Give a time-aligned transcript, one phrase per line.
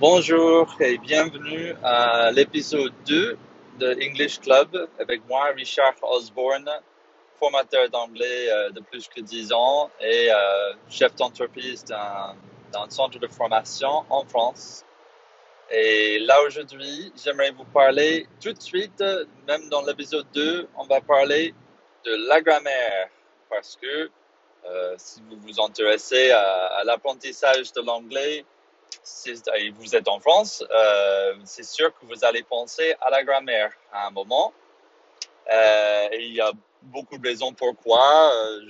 [0.00, 3.36] Bonjour et bienvenue à l'épisode 2
[3.80, 6.70] de English Club avec moi, Richard Osborne,
[7.34, 12.36] formateur d'anglais euh, de plus que 10 ans et euh, chef d'entreprise d'un
[12.90, 14.84] centre de formation en France.
[15.68, 19.02] Et là aujourd'hui, j'aimerais vous parler tout de suite,
[19.48, 21.52] même dans l'épisode 2, on va parler
[22.04, 23.08] de la grammaire
[23.50, 24.08] parce que
[24.64, 28.44] euh, si vous vous intéressez à l'apprentissage de l'anglais,
[29.08, 29.32] si
[29.78, 34.06] vous êtes en France, euh, c'est sûr que vous allez penser à la grammaire à
[34.06, 34.52] un moment.
[35.50, 36.52] Euh, il y a
[36.82, 38.32] beaucoup de raisons pourquoi.
[38.34, 38.60] Euh,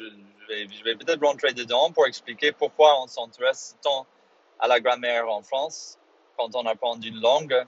[0.48, 4.06] je, vais, peut-être rentrer dedans pour expliquer pourquoi on s'intéresse tant
[4.58, 5.98] à la grammaire en France
[6.36, 7.66] quand on apprend une langue.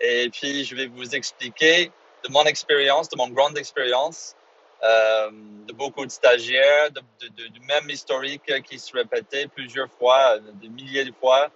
[0.00, 1.90] Et puis, je vais vous expliquer
[2.24, 4.34] de mon expérience, de mon grande expérience,
[4.82, 11.04] de beaucoup de stagiaires, de, du même historique qui se répétait plusieurs fois, des milliers
[11.04, 11.50] de fois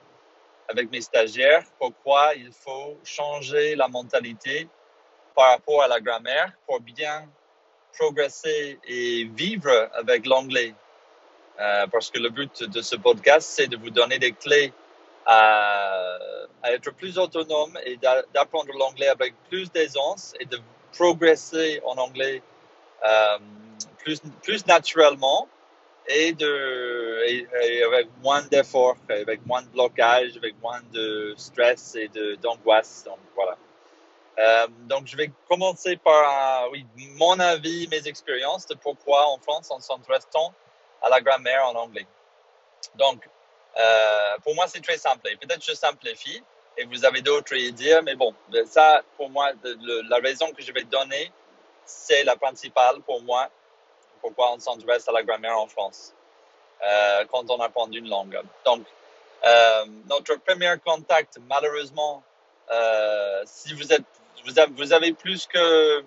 [0.70, 4.68] avec mes stagiaires pourquoi il faut changer la mentalité
[5.34, 7.28] par rapport à la grammaire pour bien
[7.98, 10.74] progresser et vivre avec l'anglais.
[11.58, 14.72] Euh, parce que le but de ce podcast, c'est de vous donner des clés
[15.26, 16.18] à,
[16.64, 17.96] être plus autonome et
[18.34, 20.58] d'apprendre l'anglais avec plus d'aisance et de
[20.92, 22.42] progresser en anglais
[23.04, 23.38] euh,
[23.98, 25.48] plus, plus naturellement
[26.08, 26.34] et,
[27.84, 32.10] avec moins d'efforts, avec moins de blocage, avec moins de stress et
[32.42, 33.04] d'angoisse.
[33.04, 33.56] Donc, voilà.
[34.38, 39.68] Euh, donc, je vais commencer par oui, mon avis, mes expériences de pourquoi en France
[39.70, 40.54] on s'intéresse tant
[41.02, 42.06] à la grammaire en anglais.
[42.94, 43.28] Donc,
[43.78, 45.28] euh, pour moi, c'est très simple.
[45.40, 46.42] Peut-être je simplifie
[46.76, 48.34] et vous avez d'autres idées, mais bon,
[48.66, 51.30] ça, pour moi, la raison que je vais donner,
[51.84, 53.50] c'est la principale pour moi
[54.20, 56.14] pourquoi on s'intéresse à la grammaire en France
[56.82, 58.40] euh, quand on apprend une langue.
[58.64, 58.86] Donc,
[59.44, 62.22] euh, notre premier contact, malheureusement,
[62.70, 64.04] euh, si vous, êtes,
[64.78, 66.02] vous avez, plus que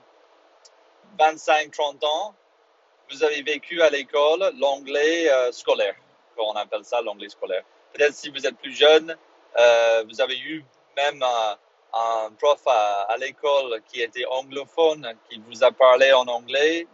[1.19, 2.33] 25-30 ans,
[3.11, 5.95] vous avez vécu à l'école l'anglais scolaire,
[6.37, 7.63] on appelle ça l'anglais scolaire.
[7.93, 9.15] Peut-être si vous êtes plus jeune,
[10.07, 10.65] vous avez eu
[10.95, 11.23] même
[11.93, 16.87] un prof à l'école qui était anglophone, qui vous a parlé en anglais,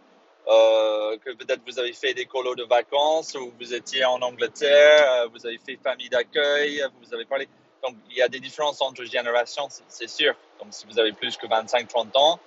[0.49, 5.11] euh, que peut-être vous avez fait des colos de vacances ou vous étiez en Angleterre,
[5.11, 7.47] euh, vous avez fait famille d'accueil, vous avez parlé.
[7.83, 10.33] Donc, il y a des différences entre générations, c'est sûr.
[10.59, 12.39] Donc, si vous avez plus que 25-30 ans,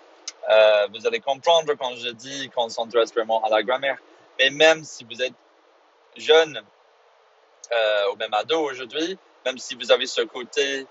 [0.50, 3.98] euh, vous allez comprendre quand je dis qu'on s'intéresse vraiment à la grammaire.
[4.38, 5.34] Mais même si vous êtes
[6.16, 6.60] jeune
[8.12, 10.86] ou même ado aujourd'hui, même si vous avez ce côté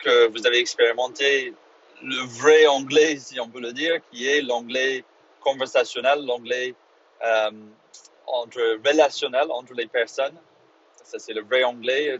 [0.00, 1.54] que vous avez expérimenté
[2.02, 5.04] le vrai anglais, si on peut le dire, qui est l'anglais
[5.44, 6.74] conversationnel, l'anglais
[7.22, 7.50] euh,
[8.26, 10.36] entre relationnel entre les personnes.
[11.02, 12.18] Ça, c'est le vrai anglais,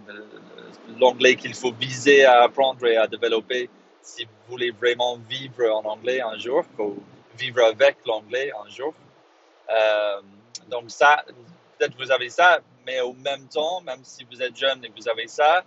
[1.00, 3.70] l'anglais qu'il faut viser à apprendre et à développer
[4.02, 6.96] si vous voulez vraiment vivre en anglais un jour, faut
[7.38, 8.92] vivre avec l'anglais un jour.
[9.70, 10.20] Euh,
[10.68, 11.24] donc ça,
[11.78, 15.08] peut-être vous avez ça, mais au même temps, même si vous êtes jeune et vous
[15.08, 15.64] avez ça,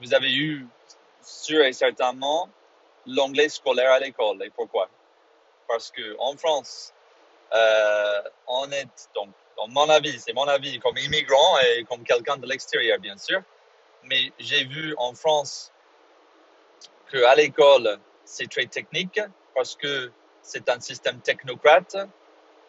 [0.00, 0.66] vous avez eu
[1.20, 2.48] sûr et certainement
[3.06, 4.42] l'anglais scolaire à l'école.
[4.44, 4.88] Et pourquoi?
[5.68, 6.92] Parce que en France,
[7.54, 12.36] euh, on est, donc, dans mon avis, c'est mon avis comme immigrant et comme quelqu'un
[12.36, 13.42] de l'extérieur, bien sûr,
[14.04, 15.72] mais j'ai vu en France
[17.10, 19.20] qu'à l'école, c'est très technique
[19.54, 21.96] parce que c'est un système technocrate,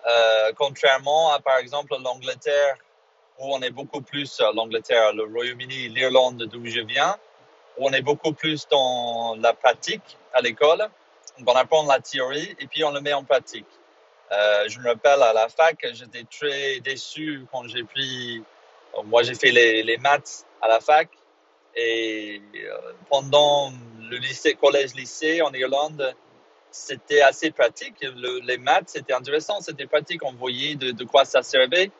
[0.06, 2.78] euh, contrairement à, par exemple, l'Angleterre,
[3.40, 7.18] où on est beaucoup plus, l'Angleterre, le Royaume-Uni, l'Irlande, d'où je viens,
[7.78, 10.90] où on est beaucoup plus dans la pratique à l'école
[11.46, 13.66] on apprend la théorie et puis on le met en pratique.
[14.32, 18.44] Euh, je me rappelle à la fac, j'étais très déçu quand j'ai pris.
[19.06, 21.10] Moi, j'ai fait les, maths à la fac
[21.76, 26.16] et euh, pendant le lycée, collège-lycée en Irlande,
[26.72, 27.96] c'était assez pratique.
[28.02, 30.24] les maths, c'était intéressant, c'était pratique.
[30.24, 31.92] On voyait de, quoi ça servait.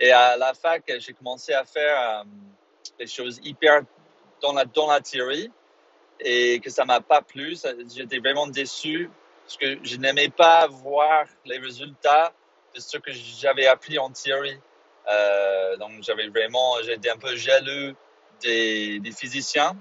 [0.00, 2.24] Et à la fac, j'ai commencé à faire euh,
[2.98, 3.82] des choses hyper
[4.40, 5.50] dans la, dans la théorie
[6.20, 7.56] et que ça m'a pas plu.
[7.94, 9.10] J'étais vraiment déçu
[9.44, 12.32] parce que je n'aimais pas voir les résultats
[12.74, 14.58] de ce que j'avais appris en théorie.
[15.10, 17.94] Euh, donc j'avais vraiment, j'étais un peu jaloux
[18.42, 19.74] des, des physiciens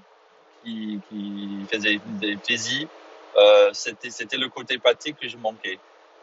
[0.63, 2.88] qui, qui, faisaient des physiques.
[3.36, 5.80] Euh, c'était, le côté pratique que je manquais.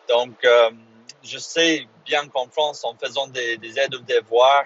[0.08, 0.70] Donc euh,
[1.22, 4.64] je sais bien qu'en France, en faisant des, des aides aux devoirs,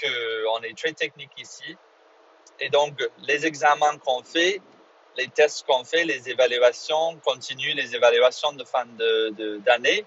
[0.00, 1.76] qu'on est très technique ici.
[2.60, 4.60] Et donc, les examens qu'on fait,
[5.16, 8.84] les tests qu'on fait, les évaluations continues, les évaluations de fin
[9.64, 10.04] d'année,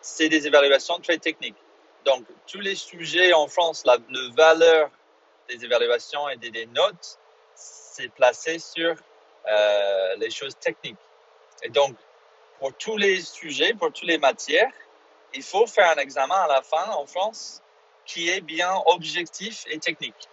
[0.00, 1.56] c'est des évaluations très techniques.
[2.04, 3.98] Donc, tous les sujets en France, la,
[4.34, 4.90] valeur
[5.48, 7.18] des évaluations et des, notes
[7.54, 8.94] c'est placé sur
[9.46, 10.96] euh, les choses techniques.
[11.62, 11.94] Et donc,
[12.58, 14.72] pour tous les sujets, pour toutes les matières,
[15.34, 17.62] il faut faire un examen à la fin en France
[18.06, 20.28] qui est bien objectif et technique.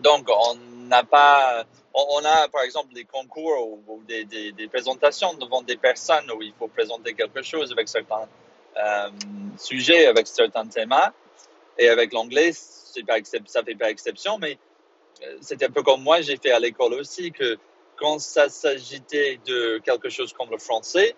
[0.00, 0.54] Donc, on
[0.88, 1.64] n'a pas,
[1.94, 6.68] on a par exemple des concours ou, des, présentations devant des personnes où il faut
[6.68, 8.28] présenter quelque chose avec certains
[8.76, 9.10] euh,
[9.56, 10.94] sujets, avec certains thèmes.
[11.78, 14.58] Et avec l'anglais, ça fait pas exception, mais
[15.22, 17.56] euh, c'est un peu comme moi, j'ai fait à l'école aussi, que
[17.96, 21.14] quand ça s'agitait de quelque chose comme le français,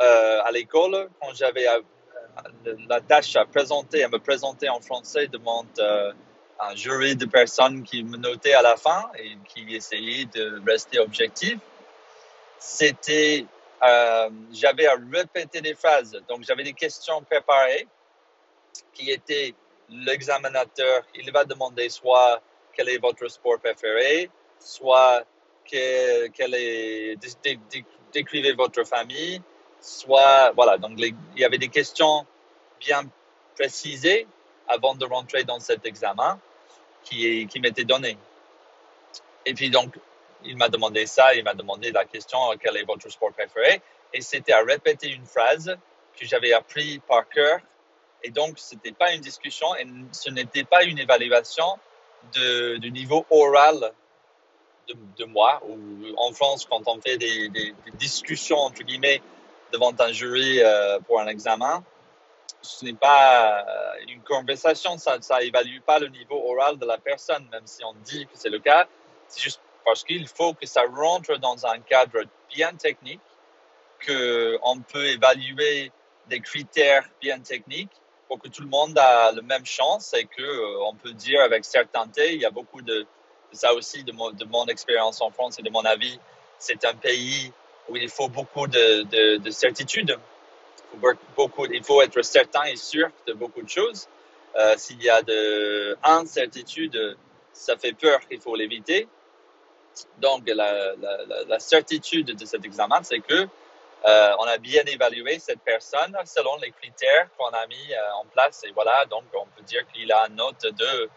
[0.00, 1.66] euh, à l'école, quand j'avais
[2.88, 5.64] la tâche à présenter, à me présenter en français devant
[6.60, 10.98] un jury de personnes qui me notaient à la fin et qui essayaient de rester
[10.98, 11.58] objectif,
[12.58, 13.46] c'était,
[14.52, 16.18] j'avais à répéter des phrases.
[16.28, 17.86] Donc, j'avais des questions préparées
[18.92, 19.54] qui étaient
[19.90, 22.40] l'examinateur, il va demander soit
[22.72, 25.24] quel est votre sport préféré, soit
[25.64, 27.16] quel, est,
[28.12, 29.40] décrivez votre famille,
[29.80, 32.26] soit, voilà, donc il y avait des questions
[32.80, 33.02] bien
[33.54, 34.26] précisées
[34.68, 36.38] avant de rentrer dans cet examen
[37.08, 38.18] qui, m'étaient données.
[39.44, 39.94] Et puis donc,
[40.44, 43.80] il m'a demandé ça, il m'a demandé la question quel est votre sport préféré,
[44.12, 45.76] et c'était à répéter une phrase
[46.18, 47.60] que j'avais appris par cœur.
[48.22, 51.78] Et donc, ce n'était pas une discussion et ce n'était pas une évaluation
[52.34, 53.92] de, du niveau oral
[54.88, 55.62] de, moi.
[55.68, 55.76] Ou
[56.16, 59.20] en France, quand on fait des, des discussions, entre guillemets,
[59.72, 61.84] devant un jury euh, pour un examen,
[62.66, 67.46] ce n'est pas euh, une conversation, ça n'évalue pas le niveau oral de la personne,
[67.50, 68.86] même si on dit que c'est le cas.
[69.28, 72.24] C'est juste parce qu'il faut que ça rentre dans un cadre
[72.54, 73.20] bien technique,
[74.04, 75.92] qu'on peut évaluer
[76.28, 77.92] des critères bien techniques
[78.28, 81.40] pour que tout le monde a la même chance et que euh, on peut dire
[81.40, 83.06] avec certainté, il y a beaucoup de,
[83.52, 86.18] ça aussi de mon, expérience en France et de mon avis,
[86.58, 87.52] c'est un pays
[87.88, 90.18] où il faut beaucoup de, de, de certitude.
[91.70, 94.08] Il faut, être certain et sûr de beaucoup de choses.
[94.56, 97.16] Euh, S'il y a de incertitude,
[97.52, 99.08] ça fait peur, il faut l'éviter.
[100.18, 103.48] Donc, la, certitude de cet examen, c'est que
[104.04, 108.24] euh, on a bien évalué cette personne selon les critères qu'on a mis euh, en
[108.26, 108.62] place.
[108.64, 111.08] Et voilà, donc on peut dire qu'il a une note de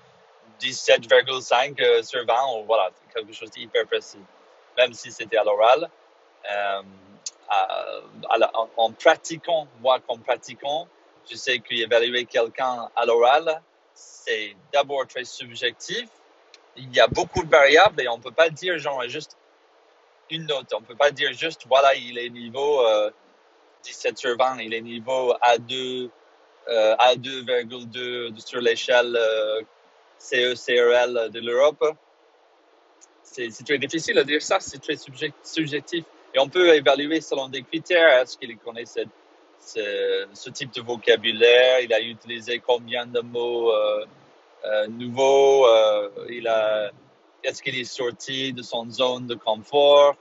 [0.59, 4.23] 17,5 euh, sur 20 ou voilà, quelque chose d'hyper précis,
[4.77, 5.89] même si c'était à l'oral.
[8.78, 10.88] En, pratiquant, moi comme pratiquant,
[11.30, 13.62] je sais qu'évaluer quelqu'un à l'oral,
[13.94, 16.07] c'est d'abord très subjectif.
[16.78, 19.36] Il y a beaucoup de variables et on ne peut pas dire genre juste
[20.30, 20.74] une note.
[20.74, 22.84] On ne peut pas dire juste voilà, il est niveau
[23.84, 26.10] 17 euh, sur 20, il est niveau A2,
[26.69, 29.18] euh, A2,2 sur l'échelle
[30.19, 31.84] CE-CRL de l'Europe.
[33.24, 36.04] C'est très difficile à dire ça, c'est très subjectif.
[36.33, 38.21] Et on peut évaluer selon des critères.
[38.21, 39.01] Est-ce qu'il connaît ce,
[40.33, 41.79] ce, type de vocabulaire?
[41.81, 44.05] Il a utilisé combien de mots euh,
[44.65, 45.65] euh, nouveaux?
[45.67, 46.91] Euh, Il a
[47.43, 50.15] Est-ce qu'il est sorti de son zone de confort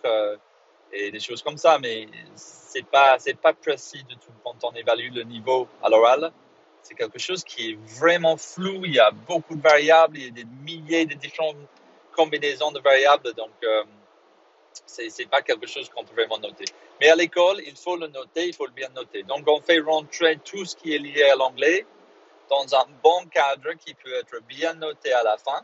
[0.92, 1.78] Et des choses comme ça.
[1.78, 6.32] Mais c'est pas c'est pas précis du tout quand on évalue le niveau à l'oral.
[6.80, 8.86] C'est quelque chose qui est vraiment flou.
[8.86, 10.16] Il y a beaucoup de variables.
[10.16, 11.56] Il y a des milliers de différentes
[12.12, 13.34] combinaisons de variables.
[13.34, 13.52] Donc
[14.86, 16.64] c'est n'est pas quelque chose qu'on peut vraiment noter.
[17.00, 19.22] Mais à l'école, il faut le noter, il faut le bien noter.
[19.22, 21.86] Donc, on fait rentrer tout ce qui est lié à l'anglais
[22.48, 25.62] dans un bon cadre qui peut être bien noté à la fin.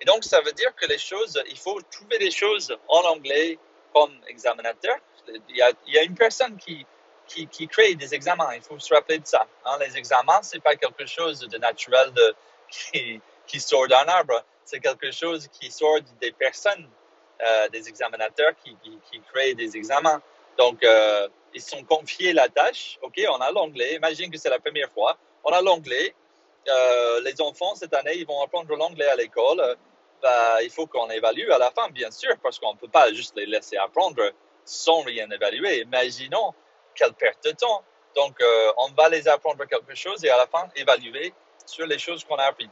[0.00, 3.58] Et donc, ça veut dire que les choses, il faut trouver des choses en anglais
[3.92, 4.96] comme examinateur.
[5.48, 6.86] Il y a, une personne qui,
[7.26, 9.46] qui, crée des examens, il faut se rappeler de ça.
[9.64, 9.76] Hein.
[9.80, 12.34] Les examens, c'est pas quelque chose de naturel de,
[13.46, 16.88] qui sort d'un arbre, c'est quelque chose qui sort des personnes
[17.42, 18.76] euh, des examinateurs qui,
[19.32, 20.20] créent des examens.
[20.58, 22.98] Donc, euh, ils sont confiés la tâche.
[23.02, 23.94] OK, on a l'anglais.
[23.94, 25.16] Imagine que c'est la première fois.
[25.44, 26.14] On a l'anglais.
[26.68, 29.76] Euh, les enfants, cette année, ils vont apprendre l'anglais à l'école.
[30.22, 33.10] Bah, il faut qu'on évalue à la fin, bien sûr, parce qu'on ne peut pas
[33.12, 34.22] juste les laisser apprendre
[34.66, 35.80] sans rien évaluer.
[35.80, 36.52] Imaginons
[36.94, 37.82] quelle perte de temps.
[38.14, 38.38] Donc,
[38.76, 41.32] on va les apprendre quelque chose et à la fin, évaluer
[41.64, 42.68] sur les choses qu'on a appris.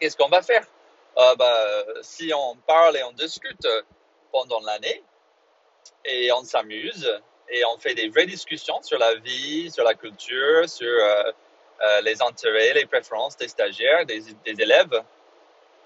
[0.00, 0.66] Qu'est-ce qu'on va faire?
[1.16, 3.66] Ah, bah, si on parle et on discute
[4.30, 5.02] pendant l'année
[6.04, 7.10] et on s'amuse
[7.48, 11.32] et on fait des vraies discussions sur la vie, sur la culture, sur euh,
[11.82, 14.92] euh, les intérêts, les préférences des stagiaires, des, élèves,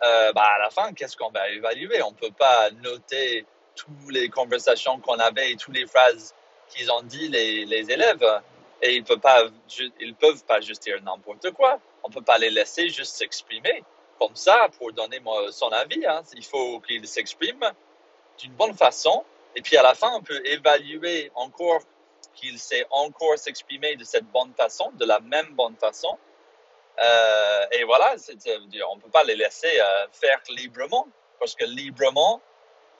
[0.02, 2.02] euh, bah, à la fin, qu'est-ce qu'on va évaluer?
[2.02, 3.44] On ne peut pas noter
[3.76, 6.34] toutes les conversations qu'on avait et toutes les phrases
[6.68, 8.24] qu'ils ont dit les, élèves.
[8.82, 9.42] Et ils ne peuvent pas,
[10.18, 11.78] peuvent pas juste dire n'importe quoi.
[12.02, 13.84] On ne peut pas les laisser juste s'exprimer
[14.20, 16.04] comme ça pour donner son avis.
[16.06, 16.22] Hein.
[16.36, 17.64] Il faut qu'il s'exprime
[18.38, 19.24] d'une bonne façon.
[19.56, 21.80] Et puis à la fin, on peut évaluer encore
[22.34, 26.16] qu'il sait encore s'exprimer de cette bonne façon, de la même bonne façon.
[27.00, 28.14] Euh, et voilà,
[28.88, 31.08] on ne peut pas les laisser euh, faire librement,
[31.38, 32.40] parce que librement,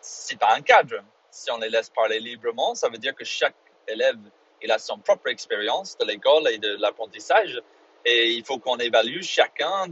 [0.01, 0.97] c'est pas un cadre.
[1.31, 3.55] Si on les laisse parler librement, ça veut dire que chaque
[3.87, 4.19] élève
[4.63, 7.61] il a son propre expérience de l'école et de l'apprentissage,
[8.05, 9.87] et il faut qu'on évalue chacun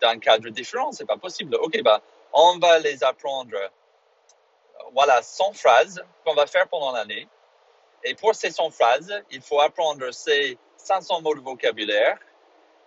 [0.00, 0.92] d'un cadre différent.
[0.92, 1.56] C'est pas possible.
[1.56, 2.00] Ok, bah,
[2.32, 3.56] on va les apprendre.
[4.94, 7.28] Voilà 100 phrases qu'on va faire pendant l'année.
[8.04, 12.18] Et pour ces 100 phrases, il faut apprendre ces 500 mots de vocabulaire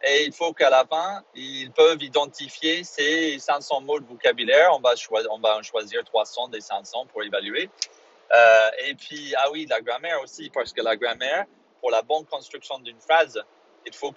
[0.04, 4.72] et il faut qu'à la fin, ils peuvent identifier ces 500 mots de vocabulaire.
[4.74, 7.70] On va, en choisir 300 des 500 pour évaluer.
[8.34, 11.46] Euh, et puis, ah oui, la grammaire aussi, parce que la grammaire,
[11.82, 13.44] pour la bonne construction d'une phrase,
[13.86, 14.14] il faut,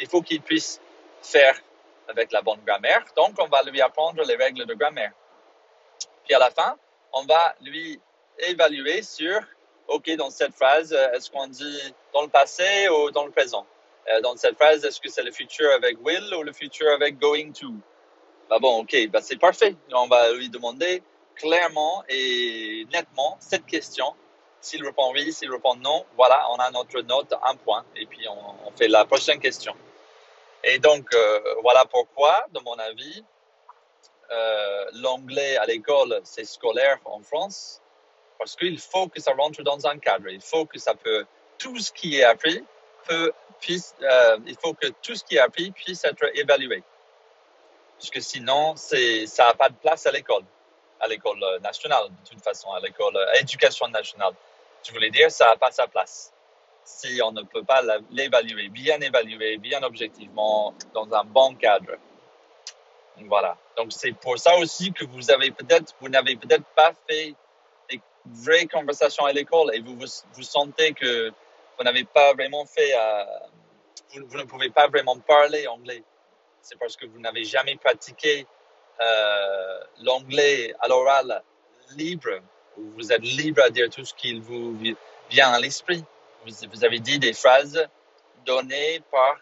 [0.00, 0.80] il faut qu'ils puissent
[1.22, 1.58] faire
[2.08, 3.04] avec la bonne grammaire.
[3.16, 5.12] Donc, on va lui apprendre les règles de grammaire.
[6.24, 6.76] Puis à la fin,
[7.12, 8.00] on va lui
[8.38, 9.40] évaluer sur,
[9.88, 13.66] OK, dans cette phrase, est-ce qu'on dit dans le passé ou dans le présent?
[14.10, 17.18] Euh, dans cette phrase, est-ce que c'est le futur avec will ou le futur avec
[17.18, 17.72] going to?
[18.48, 19.74] Bah bon, ok, bah c'est parfait.
[19.92, 21.02] On va lui demander
[21.34, 24.14] clairement et nettement cette question.
[24.60, 28.26] S'il répond oui, s'il répond non, voilà, on a notre note, un point, et puis
[28.28, 29.74] on, fait la prochaine question.
[30.64, 33.24] Et donc, euh, voilà pourquoi, de mon avis,
[34.30, 37.80] euh, l'anglais à l'école, c'est scolaire en France,
[38.38, 40.28] parce qu'il faut que ça rentre dans un cadre.
[40.28, 41.26] Il faut que ça peut,
[41.58, 42.64] tout ce qui est appris,
[43.60, 46.82] puisse, euh, il faut que tout ce qui est appris puisse être évalué.
[47.98, 50.44] Parce que sinon, c'est, ça n'a pas de place à l'école,
[51.00, 54.34] à l'école nationale, de toute façon, à l'école éducation nationale.
[54.84, 56.32] Je voulais dire, ça n'a pas sa place.
[56.88, 61.92] Si on ne peut pas l'évaluer, bien évaluer, bien objectivement, dans un bon cadre.
[63.26, 63.56] Voilà.
[63.76, 67.34] Donc, c'est pour ça aussi que vous avez peut-être, vous n'avez peut-être pas fait
[67.90, 71.30] des vraies conversations à l'école et vous, vous, sentez que
[71.76, 73.24] vous n'avez pas vraiment fait, euh,
[74.14, 76.02] vous, ne pouvez pas vraiment parler anglais.
[76.62, 78.46] C'est parce que vous n'avez jamais pratiqué
[79.00, 81.42] euh, l'anglais à l'oral
[81.96, 82.40] libre.
[82.76, 84.76] Vous êtes libre à dire tout ce qui vous
[85.30, 86.02] vient à l'esprit.
[86.46, 87.86] Vous, avez dit des phrases
[88.46, 89.36] données par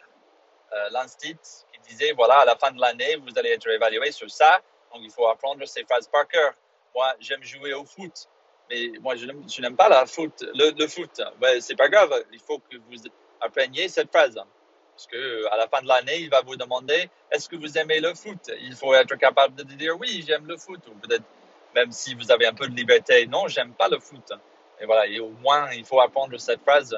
[0.73, 1.39] euh, l'institut
[1.73, 4.61] qui disait voilà, à la fin de l'année, vous allez être évalué sur ça.
[4.93, 6.53] Donc, il faut apprendre ces phrases par cœur.
[6.95, 8.29] Moi, j'aime jouer au foot.
[8.71, 11.21] Mais moi, je n'aime pas la foot, le, foot.
[11.41, 12.13] Ben, c'est pas grave.
[12.33, 12.99] Il faut que vous
[13.41, 14.35] appreniez cette phrase.
[14.35, 18.01] Parce que à la fin de l'année, il va vous demander est-ce que vous aimez
[18.01, 18.51] le foot?
[18.63, 20.81] Il faut être capable de dire oui, j'aime le foot.
[20.89, 21.25] Ou peut-être
[21.75, 24.33] même si vous avez un peu de liberté, non, j'aime pas le foot.
[24.81, 26.97] Et voilà, au moins, il faut apprendre cette phrase.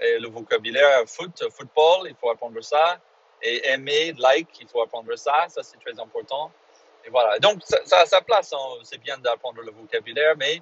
[0.00, 2.98] Et le vocabulaire foot, football, il faut apprendre ça.
[3.42, 5.46] Et aimer, like, il faut apprendre ça.
[5.48, 6.50] Ça, c'est très important.
[7.04, 7.38] Et voilà.
[7.38, 8.52] Donc, ça, a sa place.
[8.52, 8.58] Hein.
[8.82, 10.60] C'est bien d'apprendre le vocabulaire, mais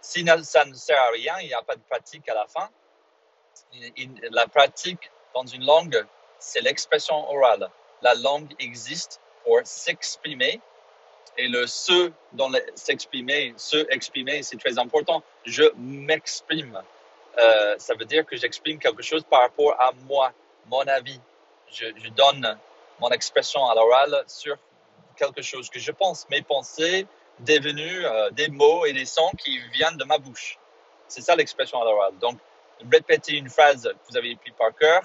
[0.00, 2.68] si ça ne sert à rien, il n'y a pas de pratique à la fin.
[4.30, 6.04] La pratique dans une langue,
[6.38, 7.70] c'est l'expression orale.
[8.02, 10.60] La langue existe pour s'exprimer
[11.36, 15.22] et le se dans s'exprimer, se exprimer, c'est très important.
[15.44, 16.80] Je m'exprime.
[17.38, 20.32] Euh, ça veut dire que j'exprime quelque chose par rapport à moi,
[20.66, 21.20] mon avis.
[21.72, 22.56] Je, donne
[23.00, 24.56] mon expression à l'oral sur
[25.16, 27.06] quelque chose que je pense, mes pensées,
[27.40, 30.58] devenus euh, des mots et des sons qui viennent de ma bouche.
[31.08, 32.16] C'est ça l'expression à l'oral.
[32.18, 32.38] Donc,
[32.92, 35.02] répéter une phrase que vous avez appris par cœur,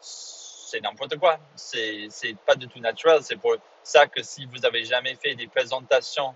[0.00, 1.38] c'est n'importe quoi.
[1.56, 2.08] C'est
[2.46, 3.20] pas du tout naturel.
[3.22, 3.56] C'est pour
[3.88, 6.34] ça que si vous avez jamais fait des présentations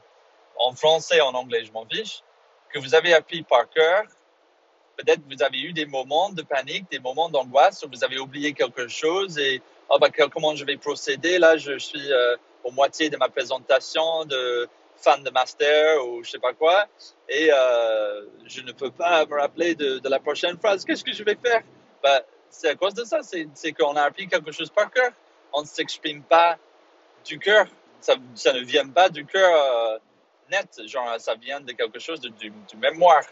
[0.59, 2.23] en français, en anglais, je m'en fiche,
[2.71, 4.05] que vous avez appris par cœur,
[4.97, 8.53] peut-être vous avez eu des moments de panique, des moments d'angoisse où vous avez oublié
[8.53, 11.39] quelque chose et oh, bah, comment je vais procéder?
[11.39, 16.31] Là, je suis euh, au moitié de ma présentation de fan de master ou je
[16.31, 16.87] sais pas quoi,
[17.29, 20.85] et euh, je ne peux pas me rappeler de, la prochaine phrase.
[20.85, 21.63] Qu'est-ce que je vais faire?
[22.03, 25.11] Ben, C'est à cause de ça, c'est qu'on a appris quelque chose par cœur.
[25.53, 26.57] On ne s'exprime pas
[27.25, 27.67] du cœur,
[28.01, 28.17] ça,
[28.53, 29.99] ne vient pas du cœur euh,
[30.51, 33.23] net, genre ça vient de quelque chose de, du, mémoire.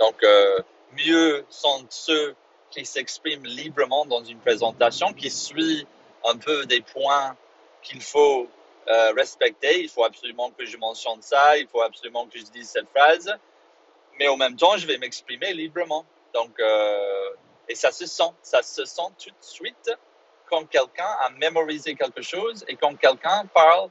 [0.00, 0.60] Donc, euh,
[0.92, 2.34] mieux sont ceux
[2.70, 5.86] qui s'expriment librement dans une présentation, qui suivent
[6.24, 7.36] un peu des points
[7.82, 8.48] qu'il faut
[8.88, 9.82] euh, respecter.
[9.82, 11.56] Il faut absolument que je mentionne ça.
[11.58, 13.32] Il faut absolument que je dise cette phrase.
[14.18, 16.04] Mais en même temps, je vais m'exprimer librement.
[16.34, 16.60] Donc,
[17.68, 18.30] et ça se sent.
[18.42, 19.90] Ça se sent tout de suite
[20.50, 23.88] quand quelqu'un a mémorisé quelque chose et quand quelqu'un parle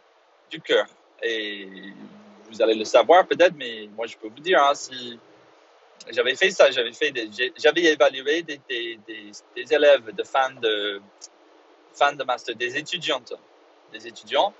[0.50, 0.86] du cœur.
[1.22, 1.68] Et
[2.50, 5.20] vous allez le savoir peut-être, mais moi, je peux vous dire, hein, si
[6.12, 7.14] j'avais fait ça, j'avais fait,
[7.58, 8.60] j'avais évalué des,
[9.56, 11.02] élèves de fans de,
[11.94, 13.34] fans de master, des étudiantes
[13.92, 14.54] des étudiants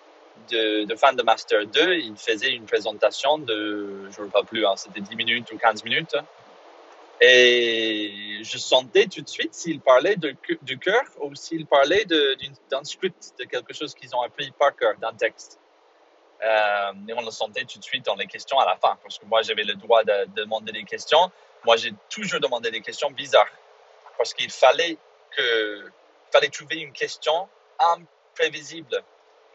[0.52, 4.44] de, de, fin de Master 2, il faisait une présentation de, je ne sais pas
[4.44, 6.16] plus, hein, c'était 10 minutes ou 15 minutes.
[7.20, 12.84] Et je sentais tout de suite s'il parlait de, du cœur ou s'il parlait d'un
[12.84, 15.60] script, de quelque chose qu'ils ont appris par cœur, d'un texte.
[16.44, 19.18] Euh, et on le sentait tout de suite dans les questions à la fin, parce
[19.18, 21.32] que moi j'avais le droit de, de demander des questions.
[21.66, 23.50] Moi j'ai toujours demandé des questions bizarres,
[24.18, 24.98] parce qu'il fallait
[25.32, 25.92] que,
[26.32, 29.04] fallait trouver une question imprévisible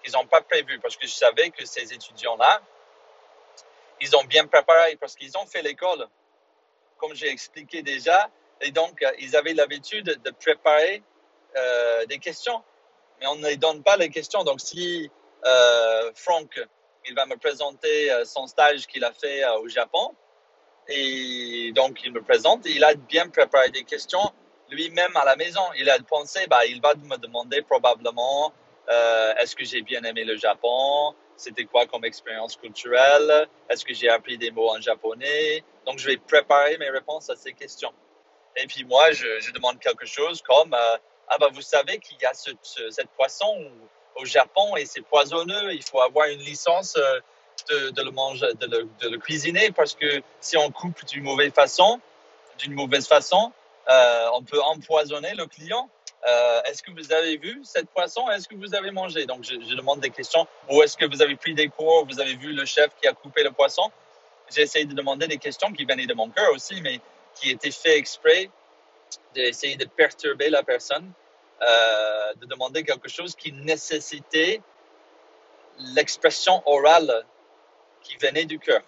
[0.02, 2.60] qu'ils n'ont pas prévu, parce que je savais que ces étudiants-là,
[4.00, 6.08] ils ont bien préparé, parce qu'ils ont fait l'école,
[7.02, 8.30] comme j'ai expliqué déjà,
[8.60, 11.02] et donc euh, ils avaient l'habitude de préparer
[11.56, 12.62] euh, des questions,
[13.18, 14.44] mais on ne les donne pas les questions.
[14.44, 15.10] Donc si
[15.44, 16.60] euh, Franck,
[17.08, 20.14] il va me présenter euh, son stage qu'il a fait au Japon,
[20.86, 24.26] et donc il me présente, il a bien préparé des questions
[24.70, 25.64] lui-même à la maison.
[25.76, 28.52] Il a pensé, bah, il va me demander probablement
[29.38, 31.14] est-ce que j'ai bien aimé le Japon?
[31.36, 33.48] C'était quoi comme expérience culturelle?
[33.68, 35.64] Est-ce que j'ai appris des mots en japonais?
[35.86, 37.92] Donc, je vais préparer mes réponses à ces questions.
[38.56, 40.96] Et puis moi, je, demande quelque chose comme euh,
[41.28, 43.70] ah bah vous savez qu'il y a ce, ce, cette poisson
[44.16, 45.72] au Japon et c'est poisonneux.
[45.72, 49.94] Il faut avoir une licence euh, de, le manger, de le, de le, cuisiner parce
[49.94, 52.00] que si on coupe d'une mauvaise façon,
[52.58, 53.52] d'une mauvaise façon,
[53.88, 55.88] euh, on peut empoisonner le client.
[56.24, 58.30] Euh, est-ce que vous avez vu cette poisson?
[58.30, 59.26] Est-ce que vous avez mangé?
[59.26, 60.46] Donc, je, demande des questions.
[60.70, 62.06] Ou est-ce que vous avez pris des cours?
[62.06, 63.90] Vous avez vu le chef qui a coupé le poisson?
[64.54, 67.00] J'ai essayé de demander des questions qui venaient de mon cœur aussi, mais
[67.34, 68.50] qui étaient faites exprès
[69.34, 71.10] d'essayer de perturber la personne,
[71.62, 74.60] euh, de demander quelque chose qui nécessitait
[75.78, 77.24] l'expression orale
[78.02, 78.82] qui venait du cœur.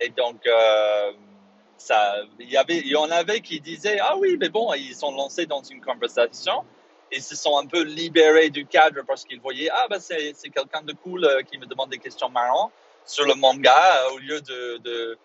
[0.00, 1.12] Et donc, euh,
[2.38, 5.62] il y avait, en avait qui disaient ah oui, mais bon, ils sont lancés dans
[5.62, 6.64] une conversation
[7.12, 10.82] et se sont un peu libérés du cadre parce qu'ils voyaient ah ben c'est, quelqu'un
[10.82, 12.72] de cool euh, qui me demande des questions marrantes.
[13.04, 15.18] Sur le manga euh, au lieu de,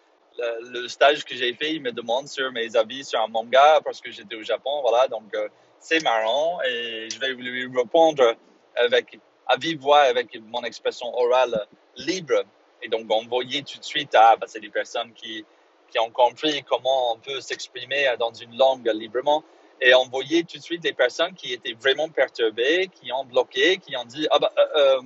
[0.61, 4.01] le, stage que j'ai fait, il me demande sur mes avis sur un manga parce
[4.01, 5.47] que j'étais au Japon, voilà, donc euh,
[5.79, 8.35] c'est marrant et je vais lui répondre
[8.75, 12.43] avec à vive voix avec mon expression orale libre.
[12.81, 15.45] Et donc on voyait tout de suite ah ben, c'est des personnes qui
[15.89, 19.43] qui ont compris comment on peut s'exprimer dans une langue librement.
[19.81, 23.77] Et on voyait tout de suite des personnes qui étaient vraiment perturbées, qui ont bloqué,
[23.77, 25.01] qui ont dit ah bah euh, euh,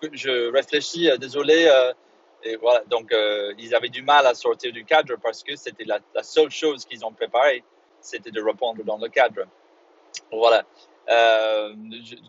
[0.00, 1.66] que je réfléchis, euh, désolé.
[1.66, 1.92] Euh,
[2.42, 5.84] et voilà, donc euh, ils avaient du mal à sortir du cadre parce que c'était
[5.84, 7.64] la, seule chose qu'ils ont préparée,
[8.00, 9.42] c'était de répondre dans le cadre.
[10.30, 10.64] Voilà.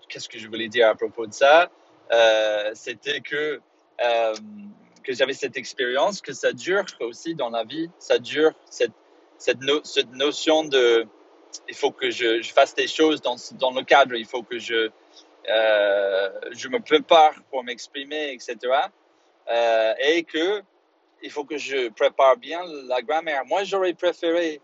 [0.07, 1.69] Qu'est-ce que je voulais dire à propos de ça?
[2.73, 3.61] C'était que
[5.03, 8.91] que j'avais cette expérience, que ça dure aussi dans la vie, ça dure cette,
[9.37, 11.07] cette, no, cette notion de
[11.67, 14.59] il faut que je, je, fasse des choses dans, dans le cadre, il faut que
[14.59, 14.89] je,
[15.49, 18.57] euh, je me prépare pour m'exprimer, etc.
[19.49, 20.61] Euh, et que
[21.21, 23.45] il faut que je prépare bien la grammaire.
[23.45, 24.61] Moi, j'aurais préféré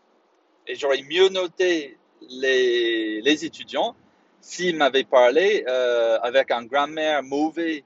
[0.67, 1.97] et j'aurais mieux noté
[2.29, 3.95] les, les étudiants
[4.39, 7.83] s'ils m'avaient parlé euh, avec un grammaire mauvais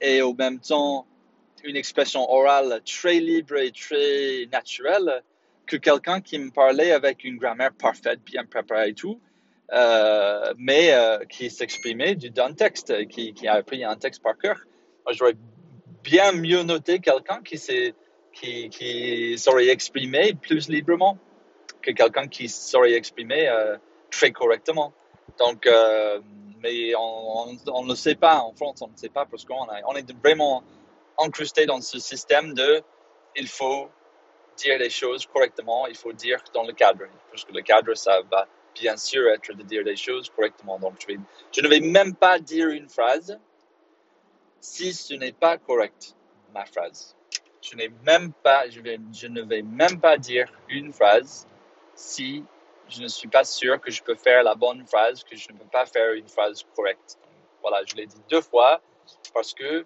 [0.00, 1.06] et au même temps
[1.64, 5.22] une expression orale très libre et très naturelle
[5.66, 9.20] que quelqu'un qui me parlait avec une grammaire parfaite, bien préparée et tout,
[9.72, 14.58] euh, mais euh, qui s'exprimait d'un texte, qui, a appris un texte par cœur.
[15.10, 15.36] J'aurais
[16.02, 17.94] bien mieux noté quelqu'un qui s'est
[18.32, 21.18] qui, qui saurait exprimer plus librement
[21.82, 23.76] que quelqu'un qui saurait exprimer euh,
[24.10, 24.92] très correctement.
[25.38, 25.68] Donc,
[26.62, 29.94] mais on ne le sait pas en France, on ne sait pas parce qu'on on
[29.94, 30.64] est vraiment
[31.18, 32.82] incrusté dans ce système de
[33.36, 33.88] il faut
[34.56, 37.04] dire les choses correctement, il faut dire dans le cadre.
[37.30, 40.78] Parce que le cadre, ça va bien sûr être de dire les choses correctement.
[40.78, 41.18] Donc, je, vais,
[41.52, 43.38] je ne vais même pas dire une phrase
[44.60, 46.14] si ce n'est pas correct,
[46.52, 47.16] ma phrase.
[47.62, 51.46] Je, même pas, je, vais, je ne vais même pas dire une phrase
[51.94, 52.44] si
[52.88, 55.58] je ne suis pas sûr que je peux faire la bonne phrase, que je ne
[55.58, 57.18] peux pas faire une phrase correcte.
[57.60, 58.80] Voilà, je l'ai dit deux fois
[59.34, 59.84] parce que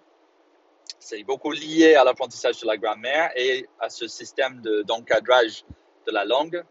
[1.03, 5.63] c'est beaucoup lié à l'apprentissage de la grammaire et à ce système d'encadrage
[6.07, 6.63] de, la langue.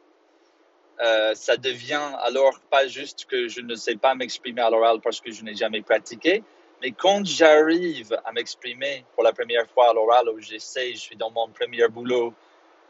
[1.01, 5.20] Euh, ça devient alors pas juste que je ne sais pas m'exprimer à l'oral parce
[5.20, 6.42] que je n'ai jamais pratiqué,
[6.81, 11.16] mais quand j'arrive à m'exprimer pour la première fois à l'oral, où j'essaie, je suis
[11.16, 12.35] dans mon premier boulot,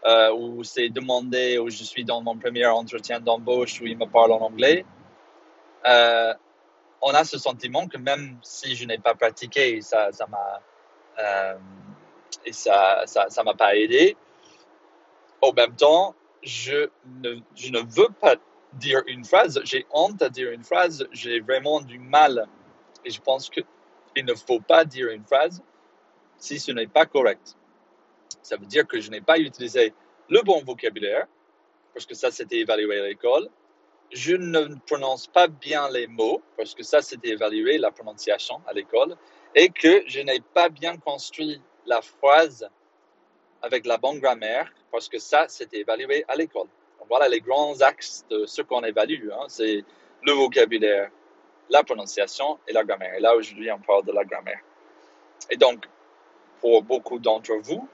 [0.05, 4.07] euh, où c'est demandé, où je suis dans mon premier entretien d'embauche, où il me
[4.07, 4.85] parle en anglais,
[5.87, 6.35] euh,
[7.03, 10.61] on a ce sentiment que même si je n'ai pas pratiqué, ça m'a
[12.45, 14.17] et ça ça ça m'a pas aidé.
[15.41, 16.89] Au même temps, je
[17.21, 18.37] ne, je ne veux pas
[18.75, 22.49] dire une phrase, j'ai honte à dire une phrase, j'ai vraiment du mal.
[23.05, 23.61] Et je pense que
[24.15, 25.63] Il ne faut pas dire une phrase
[26.37, 27.57] si ce n'est pas correct.
[28.43, 29.95] Ça veut dire que je n'ai pas utilisé
[30.29, 31.27] le bon vocabulaire,
[31.95, 33.49] parce que ça, c'était évalué à l'école.
[34.13, 38.73] Je ne prononce pas bien les mots, parce que ça, c'était évalué la prononciation à
[38.73, 39.17] l'école.
[39.55, 42.69] Et que je n'ai pas bien construit la phrase
[43.61, 46.69] avec la bonne grammaire, parce que ça, c'était évalué à l'école.
[47.09, 49.31] Voilà les grands axes de ce qu'on évalue.
[49.31, 49.47] Hein.
[49.49, 49.85] C'est
[50.23, 51.11] le vocabulaire,
[51.69, 53.15] la prononciation et la grammaire.
[53.15, 54.61] Et là, aujourd'hui, on parle de la grammaire.
[55.51, 55.85] Et donc,
[56.61, 57.89] pour beaucoup d'entre vous,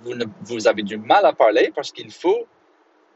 [0.00, 2.46] vous, avez du mal à parler parce qu'il faut,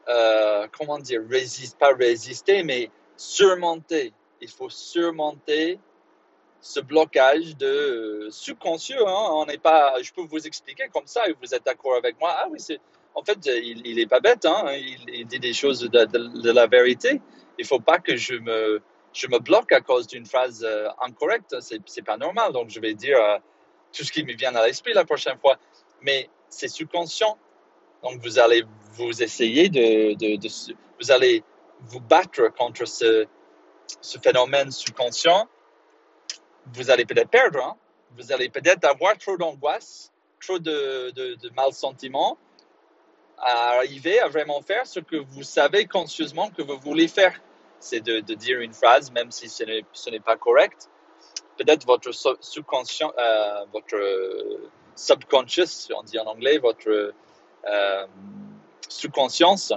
[0.09, 4.13] euh, comment dire, résister, pas résister, mais surmonter.
[4.41, 5.79] Il faut surmonter
[6.61, 9.07] ce blocage de subconscient.
[9.07, 9.29] Hein.
[9.33, 12.35] On n'est pas, je peux vous expliquer comme ça et vous êtes d'accord avec moi.
[12.37, 12.81] Ah oui, c'est,
[13.14, 14.44] en fait, il, il est pas bête.
[14.44, 14.66] Hein.
[15.09, 17.20] Il, dit des choses de, la vérité.
[17.59, 21.57] Il faut pas que je me, je me bloque à cause d'une phrase euh, incorrecte.
[21.61, 22.53] C'est, c'est pas normal.
[22.53, 23.38] Donc, je vais dire euh,
[23.92, 25.57] tout ce qui me vient à l'esprit la prochaine fois.
[26.03, 27.38] Mais c'est subconscient.
[28.03, 30.49] Donc, vous allez vous essayer de, de
[31.01, 31.42] vous allez
[31.81, 33.27] vous battre contre ce,
[34.01, 35.49] ce phénomène subconscient
[36.74, 37.76] vous allez peut-être perdre, hein.
[38.16, 42.38] vous allez peut-être avoir trop d'angoisse, trop de, de, mal sentiments
[43.38, 47.40] à arriver à vraiment faire ce que vous savez conscieusement que vous voulez faire.
[47.78, 50.90] C'est de, dire une phrase, même si ce n'est pas correct.
[51.56, 53.96] Peut-être votre subconscient, euh, votre
[54.94, 57.14] subconscious, on dit en anglais, votre
[57.66, 58.06] euh,
[58.88, 59.72] subconscience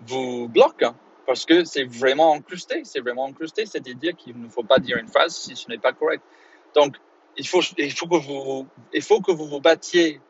[0.00, 0.84] vous bloque.
[1.26, 5.08] Parce que c'est vraiment incrusté, c'est vraiment incrusté idée qu'il ne faut pas dire une
[5.08, 6.22] phrase si ce n'est pas correct.
[6.74, 6.96] Donc,
[7.36, 10.20] il faut, il faut, que, vous, il faut que vous vous battiez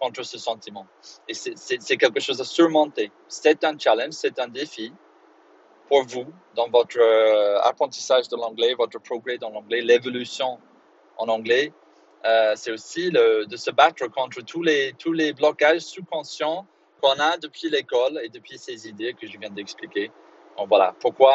[0.00, 0.86] contre ce sentiment.
[1.28, 3.12] Et c'est quelque chose à surmonter.
[3.28, 4.92] C'est un challenge, c'est un défi
[5.88, 10.58] pour vous dans votre euh, apprentissage de l'anglais, votre progrès dans l'anglais, l'évolution
[11.16, 11.72] en anglais.
[12.24, 16.66] Euh, c'est aussi de se battre contre tous les, tous les blocages sous-conscients
[17.00, 20.10] qu'on a depuis l'école et depuis ces idées que je viens d'expliquer
[20.66, 21.34] voilà pourquoi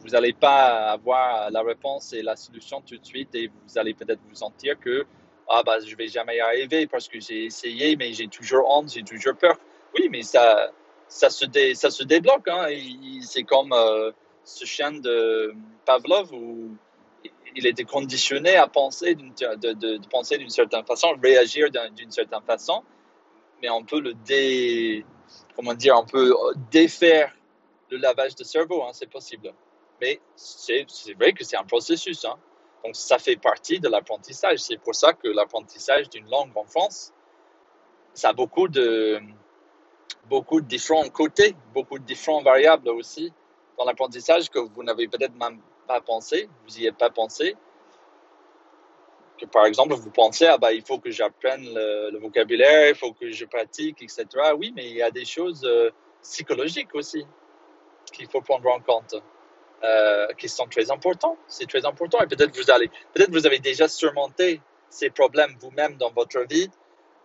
[0.00, 3.94] vous n'allez pas avoir la réponse et la solution tout de suite et vous allez
[3.94, 5.06] peut-être vous sentir que
[5.48, 8.92] ah bah je vais jamais y arriver parce que j'ai essayé mais j'ai toujours honte,
[8.92, 9.56] j'ai toujours peur.
[9.94, 10.70] Oui, mais ça
[11.08, 12.66] ça se ça se débloque hein.
[13.22, 14.10] C'est comme euh,
[14.44, 16.76] ce chien de Pavlov où
[17.54, 22.82] il était conditionné à penser de, de, penser d'une certaine façon, réagir d'une certaine façon,
[23.60, 25.04] mais on peut le dé,
[25.54, 26.34] comment dire, on peut
[26.70, 27.32] défaire
[27.92, 29.52] le lavage de cerveau, hein, c'est possible.
[30.00, 30.86] Mais c'est
[31.18, 32.24] vrai que c'est un processus.
[32.24, 32.36] Hein.
[32.84, 34.58] Donc, ça fait partie de l'apprentissage.
[34.58, 37.12] C'est pour ça que l'apprentissage d'une langue en France,
[38.14, 39.20] ça a beaucoup de,
[40.28, 43.32] beaucoup de différents côtés, beaucoup de différentes variables aussi
[43.78, 47.56] dans l'apprentissage que vous n'avez peut-être même pas pensé, vous n'y avez pas pensé.
[49.38, 53.12] Que par exemple, vous pensez, ah bah, il faut que j'apprenne le, vocabulaire, il faut
[53.12, 54.26] que je pratique, etc.
[54.58, 55.90] Oui, mais il y a des choses euh,
[56.22, 57.26] psychologiques aussi
[58.12, 59.14] qu'il faut prendre en compte,
[59.84, 61.36] euh, qui sont très importants.
[61.48, 62.18] C'est très important.
[62.20, 66.70] Et peut-être vous allez, peut-être vous avez déjà surmonté ces problèmes vous-même dans votre vie.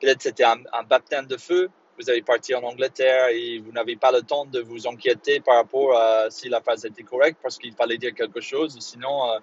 [0.01, 1.69] Peut-être c'était un, baptême de feu.
[1.99, 5.55] Vous avez parti en Angleterre et vous n'avez pas le temps de vous inquiéter par
[5.55, 8.77] rapport à si la phrase était correcte parce qu'il fallait dire quelque chose.
[8.79, 9.39] Sinon, euh,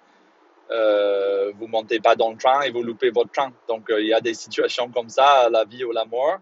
[0.71, 3.51] euh, vous montez pas dans le train et vous loupez votre train.
[3.67, 6.39] Donc, il y a des situations comme ça, la vie ou la mort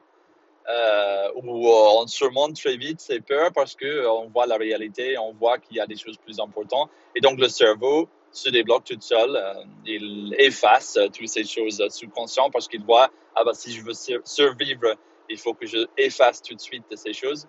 [0.69, 5.17] euh, où euh, on surmonte très vite ses peurs parce qu'on euh, voit la réalité,
[5.17, 6.89] on voit qu'il y a des choses plus importantes.
[7.15, 9.39] Et donc le cerveau se débloque tout seul,
[9.85, 14.95] il efface toutes ces choses sous-conscientes parce qu'il voit, ah bah si je veux survivre,
[15.29, 17.45] il faut que je efface tout de suite ces choses.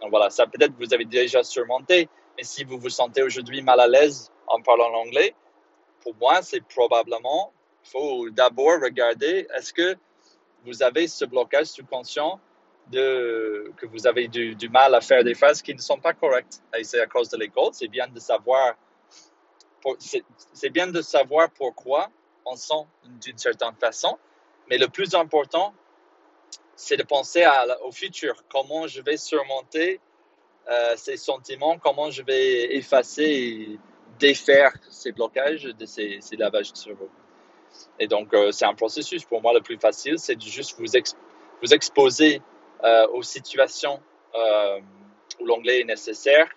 [0.00, 3.80] Donc voilà, ça peut-être vous avez déjà surmonté, mais si vous vous sentez aujourd'hui mal
[3.80, 5.34] à l'aise en parlant l'anglais,
[6.00, 7.52] pour moi, c'est probablement,
[7.84, 9.96] il faut d'abord regarder, est-ce que
[10.64, 12.40] vous avez ce blocage subconscient
[12.98, 16.62] que vous avez du, mal à faire des phrases qui ne sont pas correctes.
[16.82, 17.70] C'est à cause de l'école.
[17.72, 18.76] C'est bien de savoir,
[21.50, 22.08] pourquoi
[22.44, 22.86] on sent
[23.20, 24.18] d'une certaine façon.
[24.68, 25.74] Mais le plus important,
[26.76, 27.46] c'est de penser
[27.84, 28.44] au futur.
[28.48, 30.00] Comment je vais surmonter
[30.70, 33.78] euh, ces sentiments, comment je vais effacer et
[34.20, 37.10] défaire ces blocages ces, lavages de cerveau.
[37.98, 39.24] Et donc, euh, c'est un processus.
[39.24, 42.40] Pour moi, le plus facile, c'est de juste vous exposer
[42.84, 44.00] euh, aux situations
[44.34, 44.80] euh,
[45.40, 46.48] où l'anglais est nécessaire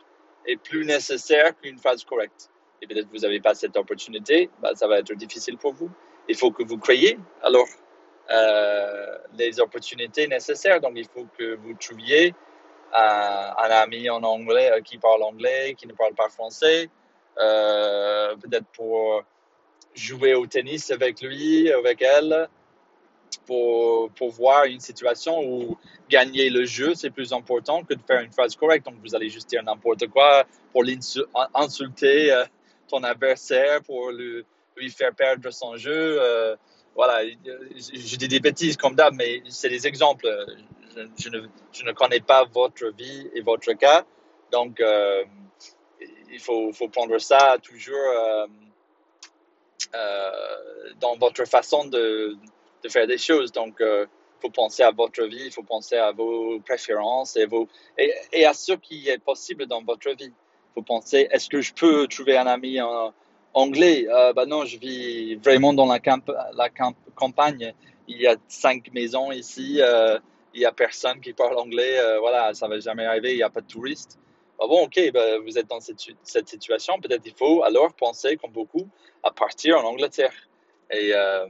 [0.46, 2.50] et plus nécessaire qu'une phrase correcte.
[2.82, 5.90] Et peut-être vous n'avez pas cette opportunité, bah, ça va être difficile pour vous.
[6.28, 7.68] Il faut que vous créiez alors
[8.32, 10.82] euh, les opportunités nécessaires.
[10.82, 12.34] Donc, il faut que vous trouviez
[12.94, 16.90] un ami en anglais qui parle anglais, qui ne parle pas français,
[17.36, 19.22] peut-être pour
[19.94, 22.48] jouer au tennis avec lui, avec elle,
[23.45, 25.78] pour, pour voir une situation où
[26.10, 28.86] gagner le jeu, c'est plus important que de faire une phrase correcte.
[28.86, 30.84] Donc, vous allez juste dire n'importe quoi pour
[31.54, 32.45] insulter euh,
[32.88, 34.45] ton adversaire, pour lui,
[34.89, 36.17] faire perdre son jeu.
[36.21, 36.56] Euh,
[36.95, 40.28] voilà, je dis des bêtises comme d'hab, mais c'est des exemples.
[41.17, 41.41] Je, ne,
[41.74, 44.06] je, ne, connais pas votre vie et votre cas.
[44.52, 45.24] Donc, euh,
[46.32, 48.48] il faut, faut, prendre ça toujours
[51.00, 52.38] dans votre façon de,
[52.86, 53.52] de, faire des choses.
[53.52, 54.08] Donc, il
[54.41, 57.67] faut penser à votre vie, il faut penser à vos préférences et, vos,
[57.98, 60.32] et, et à ce qui est possible dans votre vie.
[60.32, 63.13] Il faut penser, est-ce que je peux trouver un ami en,
[63.54, 64.08] anglais?
[64.10, 67.74] Euh, bah Non, je vis vraiment dans la, camp la camp campagne.
[68.08, 69.78] Il y a cinq maisons ici.
[69.80, 70.19] Euh,
[70.54, 71.98] il n'y a personne qui parle anglais.
[71.98, 73.32] Euh, voilà, ça va jamais arriver.
[73.32, 74.19] Il n'y a pas de touristes.
[74.60, 77.00] Ah bon, ok, bah, vous êtes dans cette, cette situation.
[77.00, 78.88] Peut-être il faut alors penser, comme beaucoup,
[79.24, 80.34] à partir en Angleterre.
[80.91, 81.45] Et euh,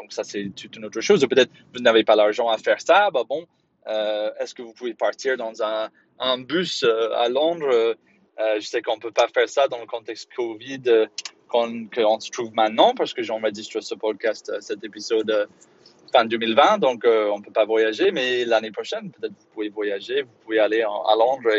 [0.00, 1.26] donc, ça, c'est toute une autre chose.
[1.28, 3.10] Peut-être vous n'avez pas l'argent à faire ça.
[3.10, 3.46] Bah bon,
[3.86, 7.68] euh, est-ce que vous pouvez partir dans un, bus euh, à Londres?
[7.70, 7.94] Euh,
[8.58, 11.08] je sais qu'on ne peut pas faire ça dans le contexte Covid
[11.48, 15.48] qu'on se trouve maintenant parce que j'enregistre ce podcast, cet épisode
[16.12, 20.22] fin 2020, donc on ne peut pas voyager, mais l'année prochaine, peut-être vous pouvez voyager,
[20.22, 21.50] vous pouvez aller à Londres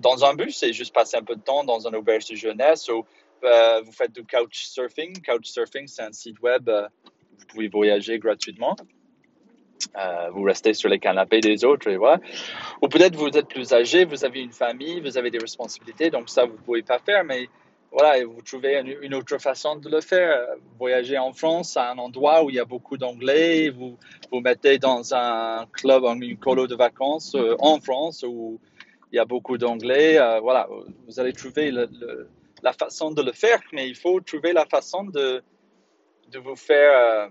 [0.00, 2.88] dans un bus et juste passer un peu de temps dans un auberge de jeunesse
[2.88, 3.04] ou
[3.42, 5.20] vous faites du couchsurfing.
[5.20, 6.70] Couchsurfing, c'est un site web,
[7.38, 8.76] vous pouvez voyager gratuitement.
[9.96, 12.20] Euh, vous restez sur les canapés des autres et voilà.
[12.82, 16.28] Ou peut-être vous êtes plus âgé, vous avez une famille, vous avez des responsabilités, donc
[16.28, 17.48] ça vous pouvez pas faire, mais
[17.90, 20.46] voilà, vous trouvez une, autre façon de le faire.
[20.78, 23.96] Voyager en France à un endroit où il y a beaucoup d'anglais, vous
[24.30, 28.60] vous mettez dans un club, une colo de vacances euh, en France où
[29.10, 30.18] il y a beaucoup d'anglais.
[30.18, 30.68] Euh, voilà,
[31.06, 35.42] vous allez trouver la façon de le faire, mais il faut trouver la façon de,
[36.28, 37.30] de vous faire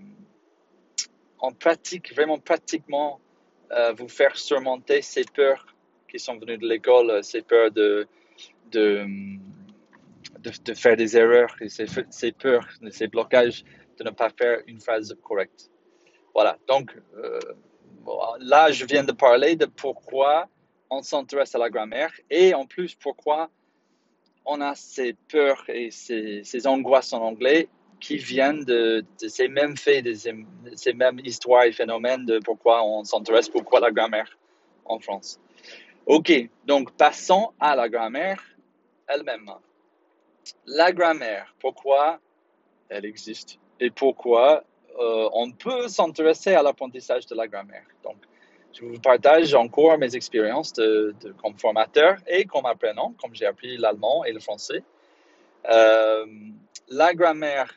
[1.40, 3.20] en pratique, vraiment pratiquement,
[3.72, 5.66] euh, vous faire surmonter ces peurs
[6.08, 8.06] qui sont venues de l'école, euh, ces peurs de,
[8.70, 9.04] de,
[10.40, 13.64] de, faire des erreurs, ces, ces, peurs, ces blocages
[13.98, 15.70] de ne pas faire une phrase correcte.
[16.34, 17.38] Voilà, donc euh,
[18.40, 20.48] là, je viens de parler de pourquoi
[20.90, 23.50] on s'intéresse à la grammaire et en plus pourquoi
[24.46, 27.68] on a ces peurs et ces, ces angoisses en anglais
[28.00, 33.04] qui viennent de, ces mêmes faits, de ces, mêmes histoires et phénomènes de pourquoi on
[33.04, 34.38] s'intéresse, pourquoi la grammaire
[34.84, 35.40] en France.
[36.06, 36.32] Ok,
[36.64, 38.42] donc passons à la grammaire
[39.06, 39.50] elle-même.
[40.66, 42.20] La grammaire, pourquoi
[42.88, 44.64] elle existe et pourquoi
[44.98, 47.84] euh, on peut s'intéresser à l'apprentissage de la grammaire.
[48.02, 48.16] Donc,
[48.72, 53.76] je vous partage encore mes expériences de, comme formateur et comme apprenant, comme j'ai appris
[53.76, 54.82] l'allemand et le français.
[55.70, 56.26] Euh,
[56.88, 57.72] la grammaire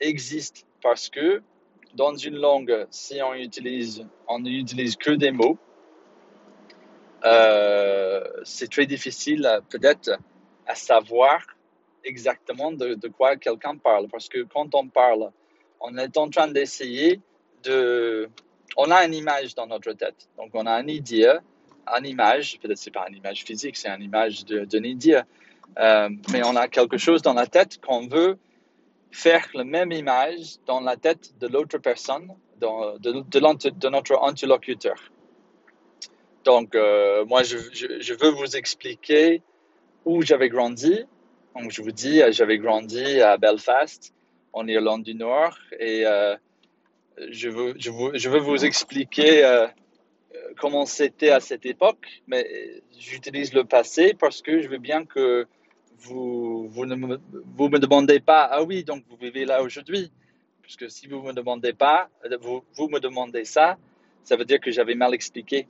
[0.00, 1.42] existe parce que
[1.94, 5.58] dans une langue, si on utilise, on n'utilise que des mots,
[7.24, 10.18] euh, c'est très difficile peut-être
[10.66, 11.40] à savoir
[12.04, 14.08] exactement de, quoi quelqu'un parle.
[14.08, 15.30] Parce que quand on parle,
[15.80, 17.20] on est en train d'essayer
[17.62, 18.28] de...
[18.76, 20.28] On a une image dans notre tête.
[20.36, 21.32] Donc on a une idée,
[21.86, 25.22] une image, peut-être c'est pas une image physique, c'est une image d'une idée.
[25.78, 28.38] Euh, mais on a quelque chose dans la tête qu'on veut
[29.14, 32.28] faire la même image dans la tête de l'autre personne,
[32.60, 34.96] de, notre interlocuteur.
[36.44, 39.40] Donc, euh, moi, je, veux vous expliquer
[40.04, 41.04] où j'avais grandi.
[41.54, 44.12] Donc, je vous dis, j'avais grandi à Belfast,
[44.52, 46.34] en Irlande du Nord, et euh,
[47.30, 49.68] je, veux, vous expliquer euh,
[50.58, 55.46] comment c'était à cette époque, mais j'utilise le passé parce que je veux bien que
[55.98, 57.20] vous, vous, ne me,
[57.56, 60.10] vous me demandez pas, ah oui, donc vous vivez là aujourd'hui.
[60.62, 62.08] Puisque si vous me demandez pas,
[62.40, 63.76] vous, vous me demandez ça,
[64.22, 65.68] ça veut dire que j'avais mal expliqué.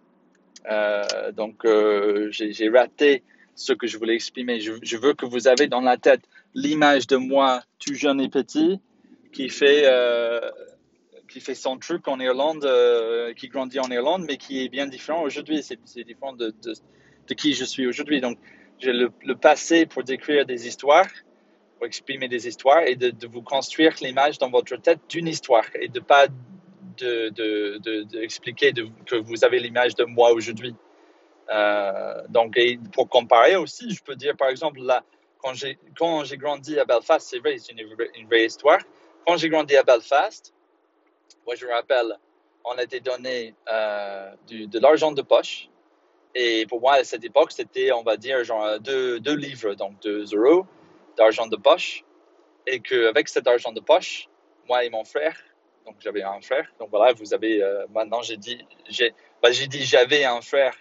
[0.71, 3.23] Euh, donc, euh, j'ai raté
[3.55, 4.61] ce que je voulais exprimer.
[4.61, 6.23] Je, veux que vous avez dans la tête
[6.55, 8.81] l'image de moi tout jeune et petit
[9.33, 10.41] qui fait, euh,
[11.29, 14.87] qui fait son truc en Irlande, euh, qui grandit en Irlande, mais qui est bien
[14.87, 15.63] différent aujourd'hui.
[15.63, 16.75] C'est différent de, de,
[17.29, 18.21] de, qui je suis aujourd'hui.
[18.21, 18.39] Donc,
[18.85, 21.09] j'ai le, passé pour décrire des histoires,
[21.77, 25.89] pour exprimer des histoires et de, vous construire l'image dans votre tête d'une histoire et
[25.89, 26.27] de pas
[26.99, 28.73] de, de, expliquer
[29.07, 30.75] que vous avez l'image de moi aujourd'hui.
[31.51, 35.03] Euh, donc, et pour comparer aussi, je peux dire par exemple là,
[35.39, 38.79] quand j'ai quand j'ai grandi à Belfast, c'est vrai, c'est une, une, vraie histoire.
[39.27, 40.55] Quand j'ai grandi à Belfast,
[41.45, 42.19] moi je me rappelle,
[42.65, 45.69] on était donné euh, de l'argent de poche
[46.35, 50.01] et pour moi, à cette époque, c'était, on va dire, genre deux, deux livres, donc
[50.01, 50.67] deux euros
[51.17, 52.05] d'argent de poche.
[52.67, 54.29] et qu'avec cet argent de poche,
[54.69, 55.37] moi et mon frère,
[55.85, 59.85] donc j'avais un frère, donc voilà, vous avez, euh, maintenant j'ai dit, j'ai bah, dit
[59.85, 60.75] j'avais un frère,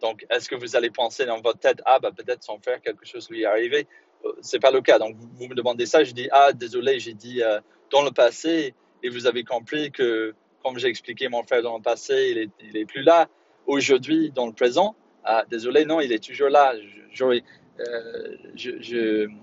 [0.00, 3.06] donc est-ce que vous allez penser dans votre tête, ah bah peut-être son frère, quelque
[3.06, 3.86] chose lui est arrivé?
[4.24, 7.14] Euh, C'est pas le cas, donc vous, me demandez ça, je dis, ah désolé, j'ai
[7.14, 8.74] dit euh, dans le passé,
[9.04, 12.50] et vous avez compris que, comme j'ai expliqué mon frère dans le passé, il est,
[12.60, 13.28] il est plus là.
[13.66, 14.94] Aujourd'hui, dans le présent,
[15.24, 16.74] ah, désolé, non, il est toujours là.
[17.12, 17.42] J'aurais,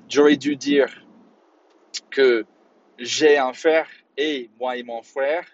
[0.10, 0.90] j'aurais dû dire
[2.10, 2.46] que
[2.98, 5.46] j'ai un frère et moi et mon frère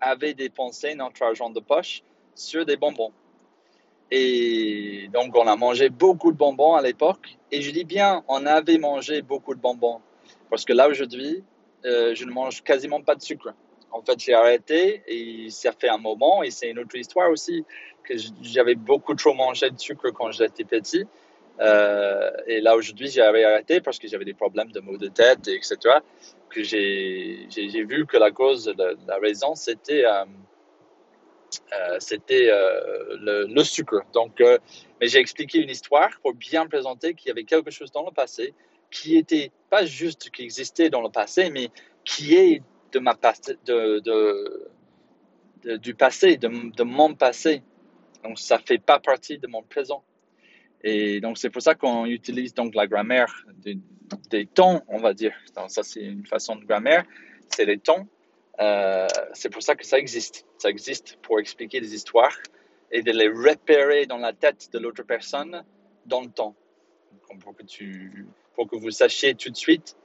[0.00, 2.02] avaient dépensé notre argent de poche
[2.34, 3.12] sur des bonbons.
[4.10, 7.38] Et donc, on a mangé beaucoup de bonbons à l'époque.
[7.50, 10.00] Et je dis bien, on avait mangé beaucoup de bonbons.
[10.50, 11.42] Parce que là, aujourd'hui,
[11.86, 13.54] euh, je ne mange quasiment pas de sucre.
[13.92, 16.42] En fait, j'ai arrêté et ça fait un moment.
[16.42, 17.64] Et c'est une autre histoire aussi
[18.04, 21.06] que j'avais beaucoup trop mangé de sucre quand j'étais petit.
[21.60, 25.46] Euh, et là, aujourd'hui, j'avais arrêté parce que j'avais des problèmes de maux de tête,
[25.48, 25.76] etc.
[26.48, 27.46] Que j'ai
[27.84, 30.24] vu que la cause, la, raison, c'était euh,
[31.72, 34.02] euh, le, sucre.
[34.12, 34.42] Donc,
[35.00, 38.12] mais j'ai expliqué une histoire pour bien présenter qu'il y avait quelque chose dans le
[38.12, 38.54] passé
[38.90, 41.70] qui était pas juste qui existait dans le passé, mais
[42.04, 44.70] qui est de ma de, de,
[45.62, 47.62] de, du passé, de, mon passé.
[48.22, 50.04] Donc, ça fait pas partie de mon présent.
[50.84, 53.46] Et donc, c'est pour ça qu'on utilise donc la grammaire
[54.30, 55.34] des, tons, on va dire.
[55.68, 57.04] Ça, c'est une façon de grammaire.
[57.48, 58.06] C'est les tons.
[58.60, 60.46] Euh, c'est pour ça que ça existe.
[60.58, 62.36] Ça existe pour expliquer des histoires
[62.90, 65.64] et de les repérer dans la tête de l'autre personne
[66.06, 66.54] dans le temps.
[67.40, 69.96] Pour que, tu, pour que vous sachiez tout de suite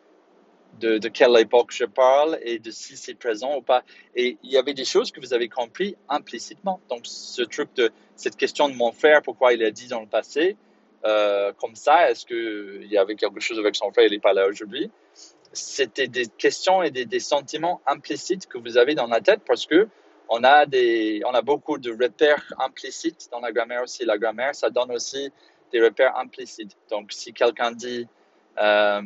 [0.80, 3.84] de, de, quelle époque je parle et de si c'est présent ou pas.
[4.16, 6.80] Et il y avait des choses que vous avez compris implicitement.
[6.90, 10.08] Donc, ce truc de cette question de mon frère, pourquoi il a dit dans le
[10.08, 10.56] passé,
[11.06, 14.34] euh, comme ça, est-ce qu'il y avait quelque chose avec son frère, il n'est pas
[14.34, 14.90] là aujourd'hui?
[15.54, 19.88] C'était des questions et des, sentiments implicites que vous avez dans la tête parce que
[20.30, 24.04] on a, des, on a beaucoup de repères implicites dans la grammaire aussi.
[24.04, 25.32] La grammaire, ça donne aussi
[25.72, 26.76] des repères implicites.
[26.90, 28.08] Donc, si quelqu'un dit,
[28.60, 29.02] euh,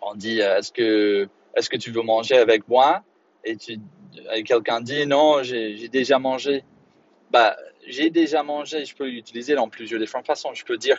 [0.00, 3.02] on dit, euh, est-ce que, est-ce que tu veux manger avec moi?
[3.44, 3.78] Et, tu,
[4.44, 6.64] quelqu'un dit, non, j'ai déjà mangé.
[7.30, 10.54] Bah, j'ai déjà mangé, je peux l'utiliser dans plusieurs différentes façons.
[10.54, 10.98] Je peux dire,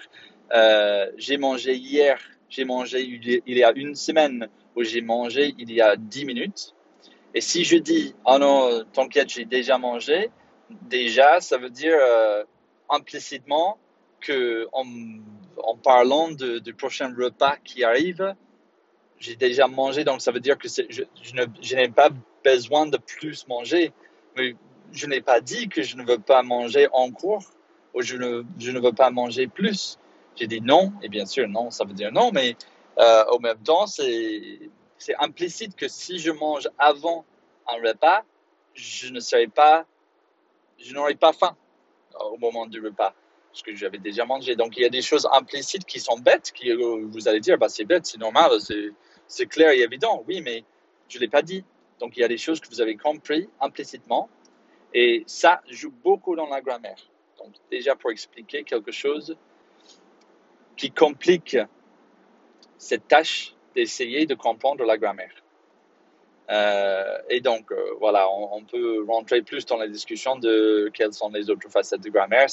[0.53, 2.19] euh, j'ai mangé hier,
[2.49, 6.73] j'ai mangé il y a une semaine, ou j'ai mangé il y a dix minutes.
[7.33, 10.29] Et si je dis, oh non, t'inquiète, j'ai déjà mangé,
[10.69, 12.43] déjà, ça veut dire euh,
[12.89, 13.77] implicitement
[14.19, 14.85] que en,
[15.63, 18.33] en parlant du prochain repas qui arrive,
[19.19, 22.09] j'ai déjà mangé, donc ça veut dire que je, n'ai pas
[22.43, 23.91] besoin de plus manger.
[24.35, 24.55] Mais
[24.91, 27.43] je n'ai pas dit que je ne veux pas manger en cours
[27.93, 29.97] ou je ne, veux pas manger plus.
[30.35, 32.55] J'ai dit non, et bien sûr, non, ça veut dire non, mais
[32.99, 34.69] euh, au même temps, c'est
[35.19, 37.25] implicite que si je mange avant
[37.67, 38.23] un repas,
[38.73, 39.85] je ne serai pas,
[40.77, 41.55] je n'aurai pas faim
[42.19, 43.13] au moment du repas,
[43.51, 44.55] parce que j'avais déjà mangé.
[44.55, 47.69] Donc il y a des choses implicites qui sont bêtes, qui vous allez dire, bah,
[47.69, 48.51] c'est bête, c'est normal,
[49.27, 50.23] c'est clair et évident.
[50.27, 50.63] Oui, mais
[51.09, 51.63] je ne l'ai pas dit.
[51.99, 54.29] Donc il y a des choses que vous avez compris implicitement
[54.93, 57.09] et ça joue beaucoup dans la grammaire.
[57.37, 59.35] Donc déjà pour expliquer quelque chose
[60.75, 61.57] qui complique
[62.77, 65.33] cette tâche d'essayer de comprendre la grammaire.
[66.49, 71.29] Euh, et donc, euh, voilà, on, peut rentrer plus dans la discussion de quelles sont
[71.29, 72.47] les autres facettes de grammaire.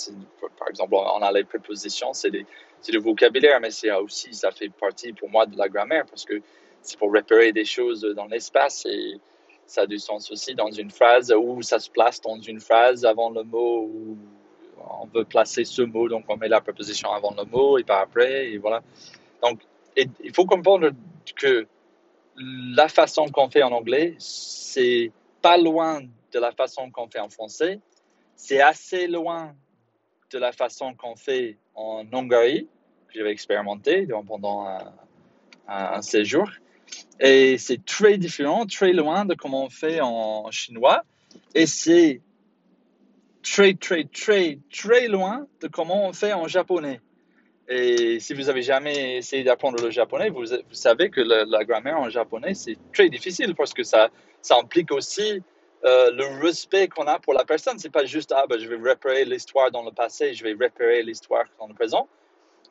[0.59, 5.13] Par exemple, on a les prépositions, c'est le vocabulaire, mais c'est aussi, ça fait partie
[5.13, 6.43] pour moi de la grammaire parce que
[6.85, 9.19] c'est pour repérer des choses dans l'espace et
[9.67, 13.05] ça a du sens aussi dans une phrase où ça se place dans une phrase
[13.05, 14.19] avant le mot où
[15.01, 18.01] on veut placer ce mot, donc on met la préposition avant le mot et pas
[18.01, 18.83] après, et voilà.
[19.43, 19.61] Donc,
[19.97, 20.91] il faut comprendre
[21.37, 21.67] que
[22.37, 27.31] la façon qu'on fait en anglais, c'est pas loin de la façon qu'on fait en
[27.31, 27.81] français,
[28.37, 29.55] c'est assez loin
[30.31, 32.69] de la façon qu'on fait en Hongrie,
[33.09, 34.67] que j'avais expérimenté pendant
[35.69, 36.51] un séjour.
[37.21, 41.05] Et c'est très différent, très loin de comment on fait en chinois.
[41.55, 42.21] Et c'est
[43.43, 47.01] très, très, très, très loin de comment on fait en japonais.
[47.69, 52.11] Et si vous avez jamais essayé d'apprendre le japonais, vous, savez que la, grammaire en
[52.11, 54.11] japonais, c'est très difficile parce que ça,
[54.43, 55.43] ça implique aussi
[55.85, 57.79] euh, le respect qu'on a pour la personne.
[57.79, 61.03] C'est pas juste, ah, ben, je vais repérer l'histoire dans le passé, je vais repérer
[61.03, 62.09] l'histoire dans le présent.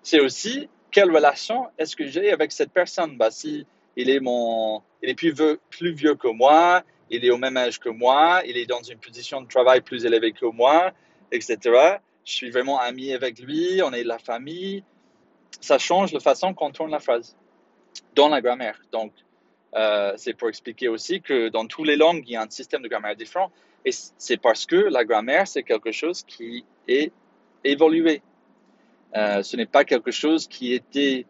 [0.04, 3.18] C'est aussi, quelle relation est-ce que j'ai avec cette personne?
[3.18, 3.66] Bah, si
[3.96, 7.58] il est, mon, il est plus, vieux, plus vieux que moi, il est au même
[7.58, 10.91] âge que moi, il est dans une position de travail plus élevée que moi,
[11.32, 11.58] etc.
[12.26, 14.84] Je suis vraiment ami avec lui, on est de la famille.
[15.62, 17.36] Ça change la façon qu'on tourne la phrase.
[18.16, 18.80] dans la grammaire.
[18.91, 19.12] Donc,
[19.76, 22.82] euh, c'est pour expliquer aussi que dans toutes les langues, il y a un système
[22.82, 23.52] de grammaire différent.
[23.86, 27.12] Et c'est parce que la grammaire, c'est quelque chose qui est
[27.64, 28.22] évolué.
[29.16, 31.26] Euh, ce n'est pas quelque chose qui était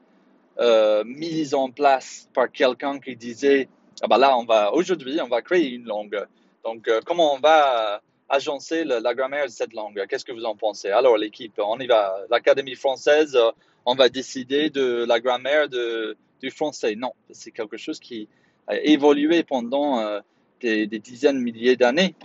[0.59, 3.67] euh, mis en place par quelqu'un qui disait
[4.03, 6.23] ah bah là on va aujourd'hui on va créer une langue.
[6.63, 10.05] Donc euh, comment on va agencer la grammaire de cette langue?
[10.07, 10.89] Qu'est-ce que vous en pensez?
[10.89, 12.19] Alors l'équipe on y va.
[12.29, 13.49] L'académie française euh,
[13.85, 16.95] on va décider de la grammaire du français.
[16.95, 18.27] Non c'est quelque chose qui
[18.67, 20.21] a évolué pendant
[20.61, 22.15] des, des, dizaines milliers d'années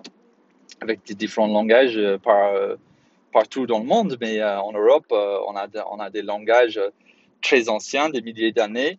[0.83, 2.53] avec des différents langages par
[3.33, 6.81] partout dans le monde, mais en Europe, on a des langages
[7.43, 8.99] très anciens, des milliers d'années,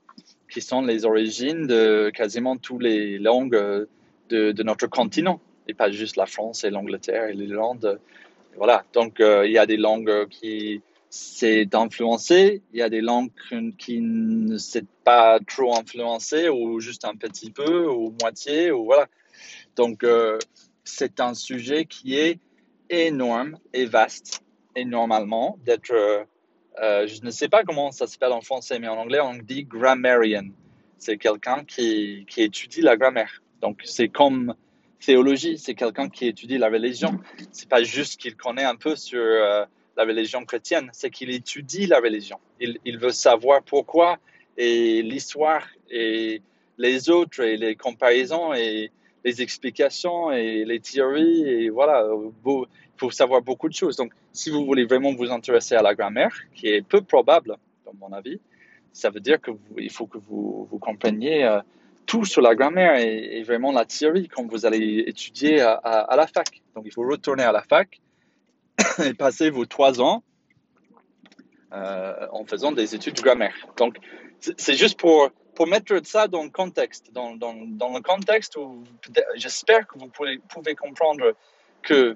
[0.50, 3.88] qui sont les origines de quasiment toutes les langues
[4.30, 8.00] de, de notre continent, et pas juste la France et l'Angleterre et l'Irlande.
[8.58, 13.02] Voilà, donc euh, il y a des langues qui s'est influencé, il y a des
[13.02, 13.32] langues
[13.78, 19.08] qui ne s'est pas trop influencées, ou juste un petit peu, ou moitié, ou voilà.
[19.76, 20.06] Donc
[20.84, 22.40] c'est un sujet qui est
[22.90, 24.44] énorme et vaste.
[24.76, 26.26] Et normalement, d'être,
[26.82, 29.64] euh, je ne sais pas comment ça s'appelle en français, mais en anglais, on dit
[29.64, 30.48] grammarian.
[30.98, 33.42] C'est quelqu'un qui, qui étudie la grammaire.
[33.62, 34.54] Donc, c'est comme
[35.00, 37.20] théologie, c'est quelqu'un qui étudie la religion.
[37.52, 39.66] C'est pas juste qu'il connaît un peu sur euh,
[39.98, 42.40] la religion chrétienne, c'est qu'il étudie la religion.
[42.60, 44.18] Il, il, veut savoir pourquoi
[44.58, 46.42] et l'histoire et
[46.78, 48.92] les autres et les comparaisons et
[49.24, 52.08] les explications et les théories et voilà,
[52.46, 52.66] il
[52.98, 53.96] faut savoir beaucoup de choses.
[53.96, 57.94] Donc, si vous voulez vraiment vous intéresser à la grammaire, qui est peu probable, dans
[58.00, 58.40] mon avis,
[58.94, 61.60] ça veut dire qu'il faut que vous, compreniez euh,
[62.06, 66.28] tout sur la grammaire et, vraiment la théorie quand vous allez étudier à, à, la
[66.28, 66.62] fac.
[66.76, 68.02] Donc, il faut retourner à la fac
[69.06, 70.24] et passer vos trois ans
[71.72, 73.54] euh, en faisant des études de grammaire.
[73.78, 73.98] Donc,
[74.40, 78.82] c'est juste pour pour mettre ça dans le contexte, dans, le contexte où
[79.36, 81.36] j'espère que vous pouvez, comprendre
[81.82, 82.16] que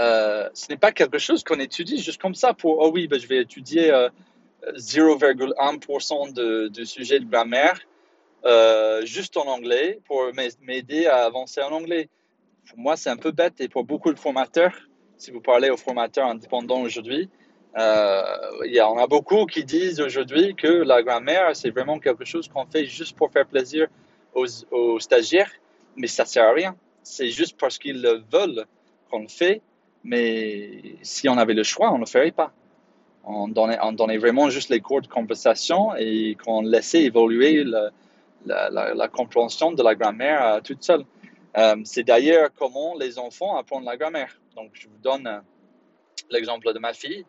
[0.00, 3.18] euh, ce n'est pas quelque chose qu'on étudie juste comme ça pour, oh oui, ben,
[3.18, 4.08] je vais étudier euh,
[4.76, 7.80] 0,1% de, de sujet de grammaire
[8.44, 10.22] euh, juste en anglais pour
[10.62, 12.08] m'aider à avancer en anglais.
[12.68, 15.76] Pour moi, c'est un peu bête et pour beaucoup de formateurs, si vous parlez aux
[15.76, 17.37] formateurs indépendants aujourd'hui, euh,
[17.76, 22.48] il y en a beaucoup qui disent aujourd'hui que la grammaire, c'est vraiment quelque chose
[22.48, 23.88] qu'on fait juste pour faire plaisir
[24.34, 25.50] aux, stagiaires,
[25.96, 26.76] mais ça sert à rien.
[27.02, 28.66] C'est juste parce qu'ils le veulent
[29.10, 29.62] qu'on le fait,
[30.04, 32.52] mais si on avait le choix, on ne le ferait pas.
[33.24, 37.64] On donnait, on donnait vraiment juste les cours de conversation et qu'on laissait évoluer
[38.46, 41.04] la, compréhension de la grammaire euh, toute seule.
[41.56, 44.38] Euh, c'est d'ailleurs comment les enfants apprennent la grammaire.
[44.54, 45.40] Donc, je vous donne euh,
[46.30, 47.24] l'exemple de ma fille.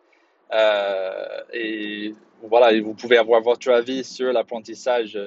[0.52, 5.18] Euh, et voilà, vous pouvez avoir votre avis sur l'apprentissage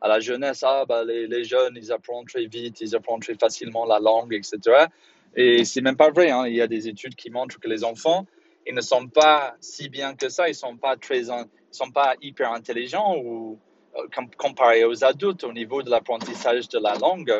[0.00, 0.62] à la jeunesse.
[0.64, 4.34] Ah, bah, les, les, jeunes, ils apprennent très vite, ils apprennent très facilement la langue,
[4.34, 4.86] etc.
[5.34, 6.30] Et c'est même pas vrai.
[6.30, 6.46] Hein.
[6.46, 8.26] Il y a des études qui montrent que les enfants,
[8.66, 10.48] ils ne sont pas si bien que ça.
[10.48, 13.58] Ils sont pas très, ils sont pas hyper intelligents ou
[13.96, 14.06] euh,
[14.36, 17.34] comparé aux adultes au niveau de l'apprentissage de la langue.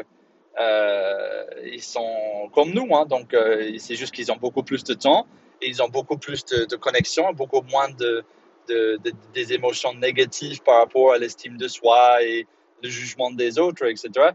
[0.61, 3.07] Euh, ils sont comme nous, hein.
[3.07, 3.37] donc
[3.79, 5.25] c'est juste qu'ils ont beaucoup plus de temps
[5.63, 8.25] ils ont beaucoup plus de, de connexion, beaucoup moins de,
[8.69, 12.47] de, de, des émotions négatives par rapport à l'estime de soi et
[12.83, 14.31] le jugement des autres, etc.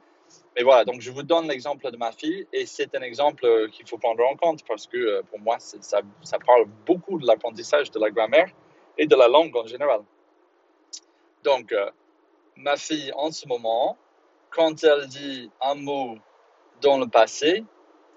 [0.55, 3.88] Mais voilà, donc je vous donne l'exemple de ma fille et c'est un exemple qu'il
[3.88, 7.89] faut prendre en compte parce que euh, pour moi, ça, ça parle beaucoup de l'apprentissage
[7.89, 8.49] de la grammaire
[8.97, 10.01] et de la langue en général.
[11.43, 11.89] Donc, euh,
[12.55, 13.97] ma fille, en ce moment,
[14.49, 16.17] quand elle dit un mot
[16.82, 17.63] dans le passé,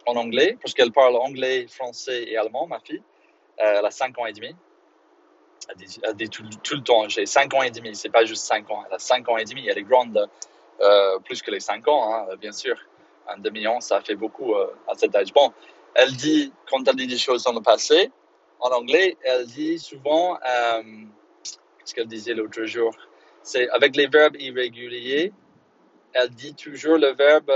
[0.07, 3.03] en anglais, parce qu'elle parle anglais, français et allemand, ma fille.
[3.61, 4.55] Euh, elle a 5 ans et demi.
[6.03, 6.45] Elle dit, tout,
[6.75, 9.29] le temps, j'ai 5 ans et demi, c'est pas juste 5 ans, elle a 5
[9.29, 10.29] ans et demi, elle est grande,
[10.81, 12.77] euh, plus que les 5 ans, hein, bien sûr.
[13.29, 15.33] Un demi-an, ça fait beaucoup euh, à cet âge.
[15.33, 15.53] Bon,
[15.95, 18.13] elle dit, quand elle dit des choses dans le passé,
[18.61, 20.39] en anglais, elle dit souvent,
[21.79, 22.95] qu'est-ce qu'elle disait l'autre jour?
[23.43, 25.33] C'est avec les verbes irréguliers,
[26.13, 27.51] elle dit toujours le verbe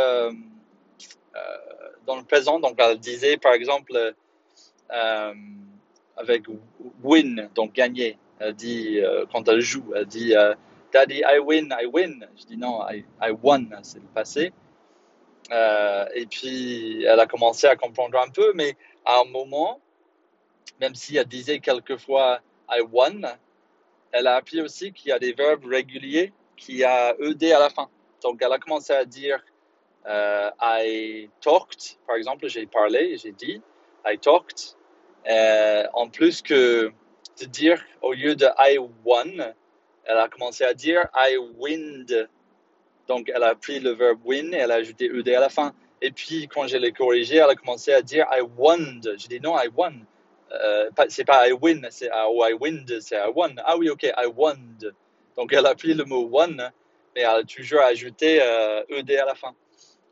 [2.07, 2.61] dans le présent.
[2.61, 4.15] Donc, elle disait, par exemple,
[4.93, 5.35] euh,
[6.17, 6.45] avec
[7.03, 8.19] win, donc gagner.
[8.39, 10.55] Elle dit, euh, quand elle joue, elle dit, euh,
[10.93, 12.27] Daddy, I win, I win.
[12.39, 14.53] Je dis non, I, I won, c'est le passé.
[16.15, 19.81] Et puis, elle a commencé à comprendre un peu, mais à un moment,
[20.81, 22.41] même si elle disait quelquefois
[22.71, 23.23] I won,
[24.13, 27.71] elle a appris aussi qu'il y a des verbes réguliers qui a ED à la
[27.71, 27.89] fin.
[28.23, 29.43] Donc, elle a commencé à dire
[30.07, 33.61] Uh, I talked, par exemple, j'ai parlé, j'ai dit,
[34.07, 34.77] I talked.
[35.29, 36.91] Euh, en plus que
[37.41, 39.53] de dire, au lieu de I won,
[40.05, 42.29] Elle a commencé à dire I wind.
[43.07, 45.73] Donc, elle a pris le verbe win et elle a ajouté ed à la fin.
[46.03, 49.01] Et puis, quand je l'ai corrigé, elle a commencé à dire I won.
[49.17, 49.93] J'ai dit non, I won.
[50.53, 53.55] Euh, c'est pas I win, c'est I wind, c'est I won.
[53.65, 54.57] Ah oui, ok, I won.
[55.37, 56.57] Donc, elle a pris le mot won,
[57.15, 59.55] mais elle a toujours ajouté euh, ed à la fin.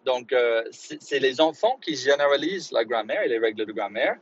[0.04, 4.16] Donc, euh, c'est les enfants qui généralisent la grammaire et les règles de grammaire.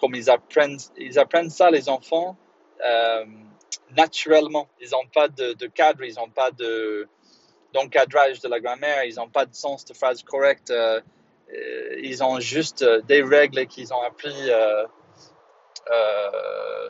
[0.00, 2.36] Comme ils apprennent, ils apprennent ça, les enfants,
[2.84, 3.24] euh,
[3.96, 4.68] naturellement.
[4.80, 6.50] Ils n'ont pas de, cadre, ils n'ont pas
[7.72, 10.70] d'encadrage de la grammaire, ils n'ont pas de sens de phrase correcte.
[10.70, 11.00] Euh,
[12.02, 14.50] ils ont juste des règles qu'ils ont appris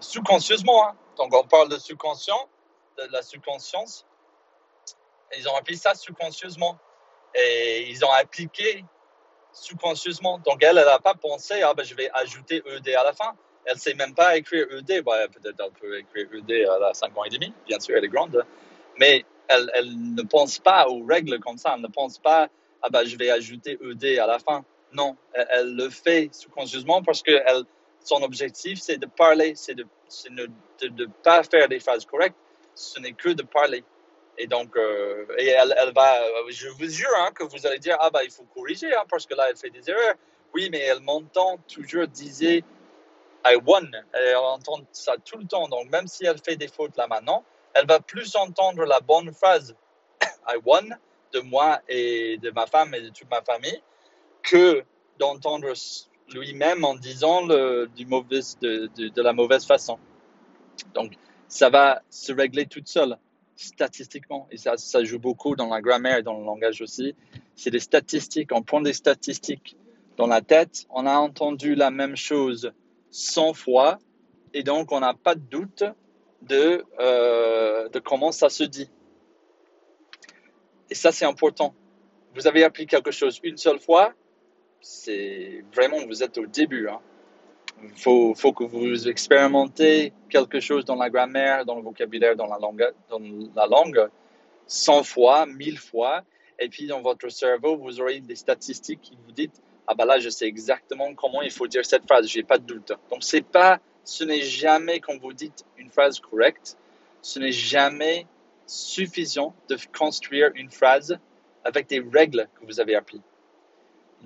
[0.01, 0.89] sous-conscieusement.
[0.89, 0.97] Hein.
[1.17, 2.49] Donc, on parle de sous-conscient,
[2.99, 4.07] de la sous-conscience.
[5.37, 6.79] Ils ont appris ça sous-conscieusement
[7.35, 8.85] et ils ont appliqué
[9.53, 10.39] subconscieusement.
[10.39, 13.35] Donc, elle, elle n'a pas pensé, ah ben, je vais ajouter ED à la fin.
[13.65, 15.05] Elle ne sait même pas écrire ED.
[15.05, 18.09] Peut-être elle peut écrire ED à la 5 ans et demi, bien sûr, elle est
[18.09, 18.45] grande.
[18.99, 21.75] Mais elle, elle, ne pense pas aux règles comme ça.
[21.75, 22.49] Elle ne pense pas,
[22.83, 24.65] ah ben, je vais ajouter ED à la fin.
[24.93, 27.33] Non, elle, le fait subconscieusement parce que
[28.03, 29.87] son objectif, c'est de parler, c'est de
[30.31, 32.37] ne pas faire des phrases correctes.
[32.75, 33.85] Ce n'est que de parler.
[34.39, 38.09] Et donc, euh, et elle, va, je vous jure hein, que vous allez dire, ah
[38.09, 40.15] bah il faut corriger, hein, parce que là, elle fait des erreurs.
[40.55, 42.63] Oui, mais elle m'entend toujours dire,
[43.45, 43.91] I won.
[44.13, 45.69] Elle entend ça tout le temps.
[45.69, 49.33] Donc, même si elle fait des fautes là maintenant, elle va plus entendre la bonne
[49.33, 49.75] phrase,
[50.23, 50.89] I won,
[51.33, 53.83] de moi et de ma femme et de toute ma famille,
[54.43, 54.85] que
[55.19, 55.73] d'entendre
[56.33, 59.99] lui-même en disant le, du mauvais, de, de, de la mauvaise façon.
[60.95, 61.15] Donc,
[61.49, 63.19] ça va se régler toute seule
[63.67, 67.15] statistiquement, et ça, ça joue beaucoup dans la grammaire et dans le langage aussi,
[67.57, 68.51] c'est des statistiques.
[68.53, 69.77] On prend des statistiques
[70.17, 72.73] dans la tête, on a entendu la même chose
[73.11, 73.99] 100 fois,
[74.55, 75.85] et donc on n'a pas de doute
[76.43, 78.91] de, euh, de comment ça se dit.
[80.91, 81.75] Et ça, c'est important.
[82.35, 84.15] Vous avez appris quelque chose une seule fois,
[84.81, 86.89] c'est vraiment, vous êtes au début.
[86.89, 87.01] Hein.
[87.97, 92.59] Faut, faut, que vous expérimentez quelque chose dans la grammaire, dans le vocabulaire, dans la
[92.59, 93.21] langue, dans
[93.55, 94.09] la langue
[94.67, 96.23] 100 fois, 1000 fois.
[96.59, 99.51] Et puis dans votre cerveau, vous aurez des statistiques qui vous disent
[99.87, 102.65] Ah ben là, je sais exactement comment il faut dire cette phrase, j'ai pas de
[102.65, 102.93] doute.
[103.11, 106.77] Donc c'est pas, ce n'est jamais quand vous dites une phrase correcte,
[107.23, 108.27] ce n'est jamais
[108.67, 111.19] suffisant de construire une phrase
[111.65, 113.23] avec des règles que vous avez apprises.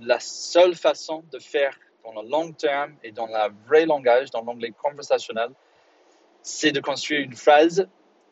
[0.00, 4.42] La seule façon de faire dans le long terme et dans le vrai langage, dans
[4.42, 5.50] l'anglais conversationnel,
[6.42, 7.86] c'est de construire une phrase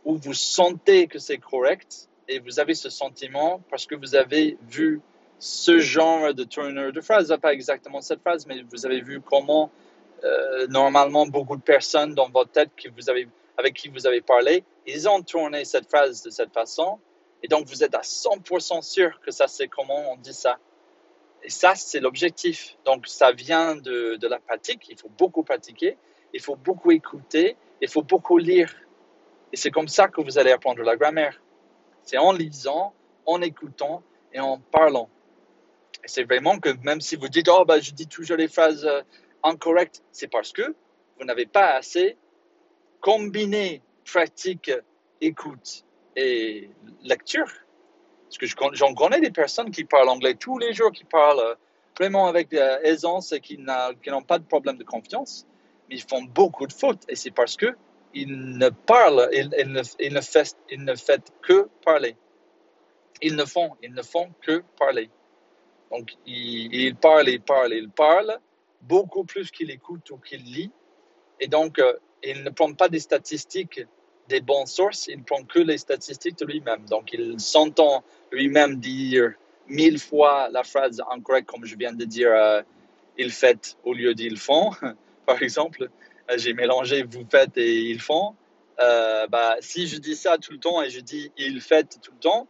[0.04, 4.56] où vous sentez que c'est correct et vous avez ce sentiment parce que vous avez
[4.68, 5.00] vu
[5.38, 9.70] ce genre de tourneur de phrase, pas exactement cette phrase, mais vous avez vu comment
[10.22, 12.70] euh, normalement beaucoup de personnes dans votre tête
[13.56, 16.98] avec qui vous avez parlé, ils ont tourné cette phrase de cette façon
[17.42, 20.58] et donc vous êtes à 100% sûr que ça c'est comment on dit ça.
[21.42, 22.76] Et ça, c'est l'objectif.
[22.84, 24.88] Donc, ça vient de, de, la pratique.
[24.88, 25.96] Il faut beaucoup pratiquer,
[26.32, 28.74] il faut beaucoup écouter, il faut beaucoup lire.
[29.52, 31.40] Et c'est comme ça que vous allez apprendre la grammaire.
[32.02, 32.94] C'est en lisant,
[33.26, 35.08] en écoutant et en parlant.
[36.04, 38.84] Et c'est vraiment que même si vous dites, oh, bah, je dis toujours les phrases
[38.84, 39.02] euh,
[39.42, 40.74] incorrectes, c'est parce que
[41.18, 42.16] vous n'avez pas assez
[43.00, 44.70] combiné pratique,
[45.20, 45.84] écoute
[46.16, 46.70] et
[47.02, 47.50] lecture.
[48.30, 51.54] Parce que j'en connais des personnes qui parlent anglais tous les jours, qui parlent euh,
[51.98, 52.52] vraiment avec
[52.84, 55.46] aisance et qui n'ont pas de problème de confiance,
[55.88, 57.02] mais ils font beaucoup de fautes.
[57.08, 57.76] Et c'est parce qu'ils
[58.56, 62.16] ne parlent, ils, ne, ils, ne fait, ils ne font que parler.
[63.20, 65.10] Ils ne font, ils ne font que parler.
[65.90, 68.38] Donc, ils, parlent, ils parlent, ils parlent,
[68.80, 70.70] beaucoup plus qu'ils écoutent ou qu'ils lisent.
[71.40, 73.80] Et donc, euh, ils ne prennent pas des statistiques
[74.30, 76.86] des bonnes sources, il ne prend que les statistiques de lui-même.
[76.86, 79.32] Donc, il s'entend lui-même dire
[79.68, 82.62] mille fois la phrase incorrecte, comme je viens de dire, euh,
[83.18, 84.70] il fait au lieu d'ils font,
[85.26, 85.90] par exemple.
[86.30, 88.34] Euh, j'ai mélangé vous faites et ils font.
[88.80, 92.12] Euh, bah, si je dis ça tout le temps et je dis il fait tout
[92.12, 92.48] le temps,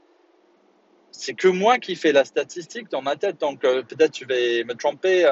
[1.10, 3.40] c'est que moi qui fais la statistique dans ma tête.
[3.40, 5.28] Donc, peut-être je vais me tromper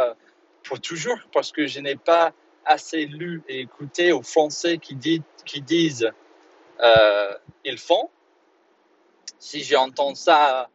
[0.64, 2.32] pour toujours parce que je n'ai pas
[2.64, 6.10] assez lu et écouté aux Français qui, dit, qui disent
[6.80, 7.34] euh,
[7.64, 8.10] ils font.
[9.38, 10.68] Si j'entends ça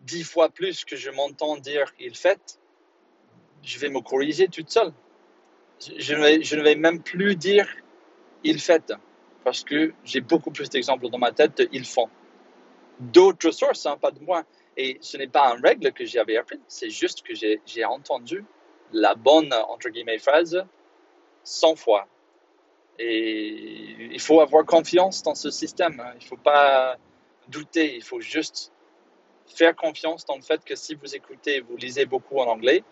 [0.00, 2.58] dix fois plus que je m'entends dire il fait,
[3.62, 4.92] je vais me corriger toute seule.
[5.80, 7.68] Je ne vais, même plus dire
[8.44, 8.92] il fait
[9.44, 12.08] parce que j'ai beaucoup plus d'exemples dans ma tête de ils font.
[12.98, 14.44] D'autres sources, hein, pas de moi.
[14.76, 18.44] Et ce n'est pas une règle que j'avais appris, c'est juste que j'ai entendu
[18.92, 20.64] la bonne, entre guillemets, phrase
[21.44, 22.06] 100 fois.
[22.98, 26.02] Et il faut avoir confiance dans ce système.
[26.14, 26.96] Il ne faut pas
[27.48, 28.72] douter, il faut juste
[29.46, 32.84] faire confiance dans le fait que si vous écoutez, vous lisez beaucoup en anglais,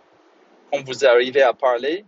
[0.72, 2.04] quand vous arrivez à parler,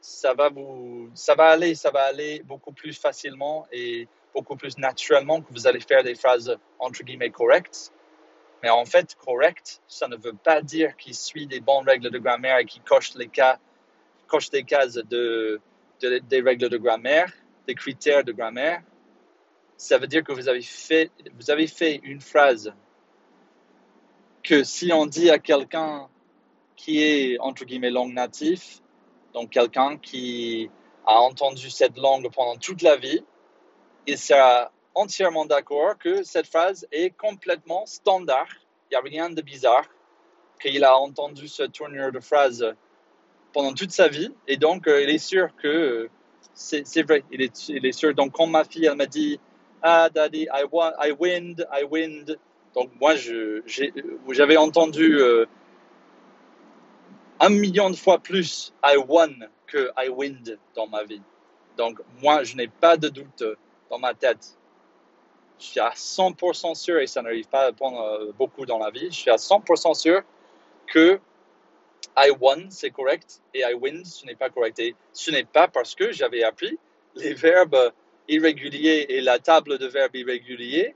[0.00, 4.78] ça va vous, ça va aller, ça va aller beaucoup plus facilement et beaucoup plus
[4.78, 7.92] naturellement que vous allez faire des phrases entre guillemets correctes.
[8.62, 12.18] Mais en fait, correct, ça ne veut pas dire qu'il suit des bonnes règles de
[12.18, 13.58] grammaire et qu'il coche les cas,
[14.26, 15.60] coche des cases de,
[16.00, 17.32] des règles de grammaire,
[17.66, 18.82] des critères de grammaire.
[19.80, 22.70] Ça veut dire que vous avez fait, vous avez fait une phrase
[24.42, 26.06] que si on dit à quelqu'un
[26.76, 28.62] qui est entre guillemets langue native,
[29.32, 30.70] donc quelqu'un qui
[31.06, 33.24] a entendu cette langue pendant toute la vie,
[34.06, 38.48] il sera entièrement d'accord que cette phrase est complètement standard.
[38.90, 39.88] Il n'y a rien de bizarre,
[40.60, 42.74] qu'il a entendu ce tournure de phrase
[43.54, 44.30] pendant toute sa vie.
[44.46, 46.10] Et donc, euh, il est sûr que
[46.52, 47.24] c'est vrai.
[47.32, 48.14] Il est sûr.
[48.14, 49.40] Donc, quand ma fille, elle m'a dit,
[49.82, 52.36] ah, daddy, I, want, I win, I win.
[52.74, 53.14] Donc, moi,
[54.28, 55.46] j'avais entendu euh,
[57.40, 59.34] un million de fois plus I won
[59.66, 60.38] que I win
[60.74, 61.22] dans ma vie.
[61.76, 63.42] Donc, moi, je n'ai pas de doute
[63.88, 64.56] dans ma tête.
[65.58, 69.06] Je suis à 100% sûr, et ça n'arrive pas à euh, beaucoup dans la vie,
[69.10, 70.22] je suis à 100% sûr
[70.86, 71.20] que
[72.16, 74.78] I won, c'est correct, et I win, ce n'est pas correct.
[74.78, 76.78] Et ce n'est pas parce que j'avais appris
[77.14, 77.92] les verbes
[78.32, 80.94] irréguliers et la table de verbes irréguliers,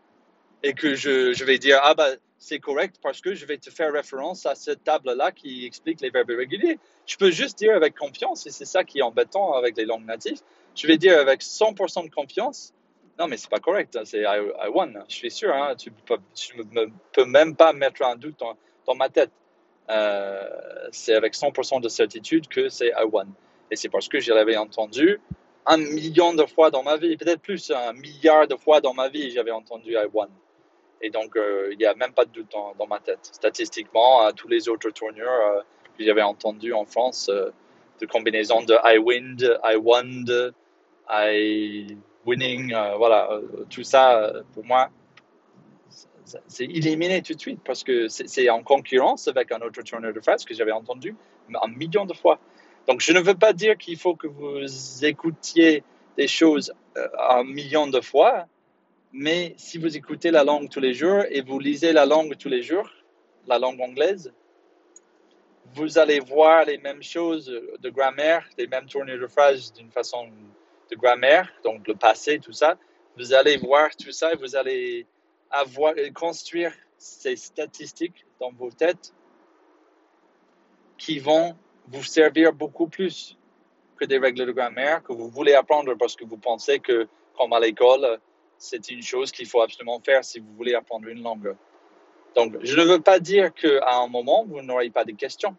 [0.63, 2.09] et que je, je vais dire, ah bah,
[2.39, 6.11] c'est correct parce que je vais te faire référence à cette table-là qui explique les
[6.11, 6.79] verbes irréguliers.
[7.07, 10.07] Je peux juste dire avec confiance, et c'est ça qui est embêtant avec les langues
[10.07, 10.41] natives,
[10.75, 12.73] je vais dire avec 100% de confiance,
[13.19, 13.97] non, mais c'est pas correct.
[13.97, 14.93] Hein, c'est I, won.
[15.09, 15.55] Je suis sûr.
[15.55, 15.91] Hein, tu
[16.57, 18.41] ne peux même pas mettre un doute
[18.87, 19.31] dans, ma tête.
[19.91, 20.49] Euh,
[20.91, 23.27] c'est avec 100% de certitude que c'est I won.
[23.71, 25.21] Et c'est parce que je l'avais entendu
[25.67, 29.09] un million de fois dans ma vie, peut-être plus, un milliard de fois dans ma
[29.09, 30.29] vie, j'avais entendu I won.
[31.01, 33.21] Et donc, euh, il n'y a même pas de doute dans, ma tête.
[33.23, 35.61] Statistiquement, à tous les autres tournures euh,
[35.99, 40.25] que j'avais entendus en France, de combinaison de I win, I won,
[41.09, 41.97] I
[42.27, 44.91] winning, euh, voilà, euh, tout ça, euh, pour moi,
[46.49, 50.21] c'est éliminé tout de suite parce que c'est en concurrence avec un autre tourneur de
[50.21, 51.15] phrase que j'avais entendu
[51.63, 52.41] un million de fois.
[52.87, 55.83] Donc, je ne veux pas dire qu'il faut que vous écoutiez
[56.17, 56.73] des choses
[57.19, 58.47] un million de fois,
[59.13, 62.49] mais si vous écoutez la langue tous les jours et vous lisez la langue tous
[62.49, 62.91] les jours,
[63.47, 64.33] la langue anglaise,
[65.75, 70.29] vous allez voir les mêmes choses de grammaire, les mêmes tournures de phrases d'une façon
[70.91, 72.77] de grammaire, donc le passé, tout ça,
[73.17, 75.07] vous allez voir tout ça et vous allez
[75.51, 79.13] avoir, construire ces statistiques dans vos têtes
[80.99, 81.57] qui vont
[81.89, 83.37] vous servir beaucoup plus
[83.97, 87.07] que des règles de grammaire que vous voulez apprendre parce que vous pensez que,
[87.37, 88.19] comme à l'école,
[88.59, 91.55] c'est une chose qu'il faut absolument faire si vous voulez apprendre une langue.
[92.35, 95.57] Donc, je ne veux pas dire qu'à un moment, vous n'aurez pas de questions.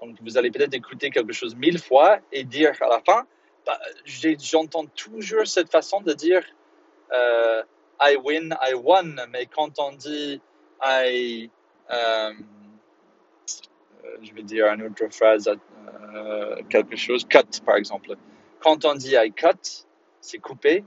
[0.00, 3.26] Donc, vous allez peut-être écouter quelque chose mille fois et dire à la fin,
[3.66, 6.42] bah, j'entends toujours cette façon de dire
[7.12, 7.62] euh,
[8.00, 10.40] I win, I won, mais quand on dit
[10.82, 11.50] I,
[11.90, 12.32] euh,
[14.22, 15.50] je vais dire une autre phrase,
[16.14, 18.16] euh, quelque chose, cut par exemple.
[18.60, 19.86] Quand on dit I cut,
[20.20, 20.84] c'est coupé.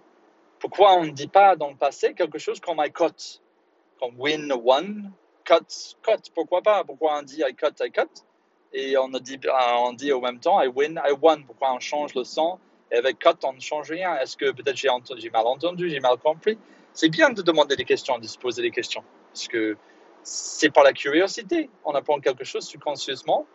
[0.59, 3.41] Pourquoi on ne dit pas dans le passé quelque chose comme I cut,
[3.99, 5.11] comme win, won,
[5.43, 6.83] cut, cut Pourquoi pas?
[6.83, 8.23] Pourquoi on dit I cut, I cut?
[8.73, 9.39] Et on dit,
[9.79, 11.43] on dit au même temps I win, I won.
[11.43, 12.59] Pourquoi on change le son
[12.91, 14.15] Et avec cut, on ne change rien.
[14.17, 16.57] Est-ce que peut-être j'ai mal entendu, j'ai mal compris?
[16.93, 19.03] C'est bien de demander des questions, de se poser des questions.
[19.31, 19.77] Parce que
[20.23, 21.69] c'est par la curiosité.
[21.85, 23.45] On apprend quelque chose subconscieusement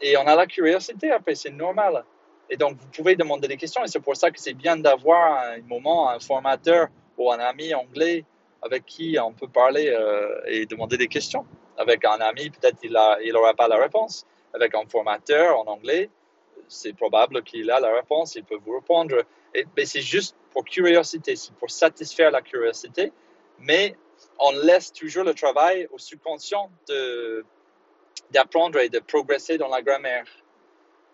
[0.00, 2.04] et on a la curiosité après, c'est normal.
[2.48, 5.42] Et donc, vous pouvez demander des questions et c'est pour ça que c'est bien d'avoir
[5.42, 6.88] un moment, un formateur
[7.18, 8.24] ou un ami anglais
[8.62, 11.44] avec qui on peut parler euh, et demander des questions.
[11.76, 14.26] Avec un ami, peut-être il n'aura il pas la réponse
[14.56, 16.10] avec un formateur en anglais,
[16.68, 19.16] c'est probable qu'il a la réponse, il peut vous répondre.
[19.54, 23.12] mais c'est juste pour curiosité, c'est pour satisfaire la curiosité,
[23.58, 23.96] mais
[24.38, 26.70] on laisse toujours le travail au subconscient
[28.30, 30.26] d'apprendre et de progresser dans la grammaire.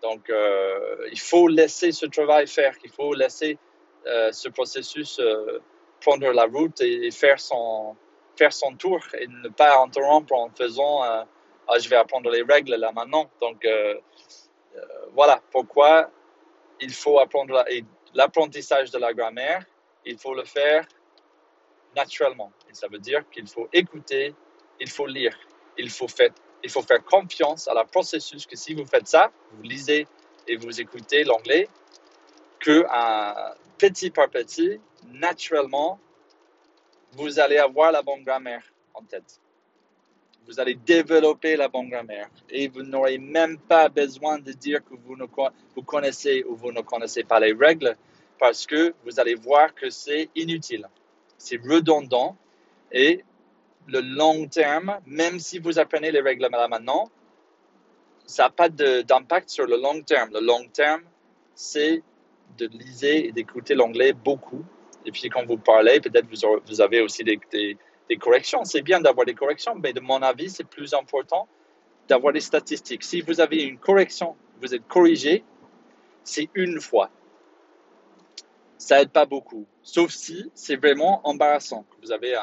[0.03, 3.59] Donc, euh, il faut laisser ce travail faire, il faut laisser
[4.07, 5.61] euh, ce processus euh,
[6.01, 7.97] prendre la route et, faire, son,
[8.37, 12.75] faire son tour et ne pas interrompre en faisant ah, je vais apprendre les règles
[12.75, 13.31] là maintenant.
[13.41, 13.65] Donc,
[15.15, 16.11] voilà pourquoi
[16.81, 17.65] il faut apprendre
[18.15, 19.65] l'apprentissage de la grammaire.
[20.05, 20.85] Il faut le faire
[21.95, 22.53] naturellement.
[22.71, 24.35] Et ça veut dire qu'il faut écouter,
[24.81, 25.37] il faut lire,
[25.79, 26.31] il faut faire,
[26.63, 30.07] il faut faire confiance à la processus que si vous faites ça, vous lisez
[30.47, 31.69] et vous écoutez l'anglais,
[32.59, 32.85] que
[33.79, 34.81] petit par petit,
[35.13, 35.99] naturellement,
[37.13, 38.63] vous allez avoir la bonne grammaire
[38.95, 39.41] en tête.
[40.47, 44.95] Vous allez développer la bonne grammaire et vous n'aurez même pas besoin de dire que
[44.95, 45.25] vous, ne,
[45.77, 47.97] vous connaissez ou vous ne connaissez pas les règles
[48.39, 50.89] parce que vous allez voir que c'est inutile,
[51.43, 52.37] c'est redondant
[52.93, 53.25] et
[53.89, 57.11] le long terme, même si vous apprenez les règles maintenant,
[58.27, 60.31] ça n'a pas d'impact sur le long terme.
[60.33, 61.03] Le long terme,
[61.57, 62.03] c'est
[62.59, 64.65] de liser et d'écouter l'anglais beaucoup.
[65.05, 68.65] Et puis quand vous parlez, peut-être vous, vous avez aussi des, des, corrections.
[68.65, 71.49] C'est bien d'avoir des corrections, mais de mon avis, c'est plus important
[72.07, 73.03] d'avoir des statistiques.
[73.03, 75.43] Si vous avez une correction, vous êtes corrigé,
[76.23, 77.11] c'est une fois.
[78.83, 79.65] Ça aide pas beaucoup.
[79.85, 81.87] Sauf si c'est vraiment embarrassant.
[82.03, 82.35] Vous avez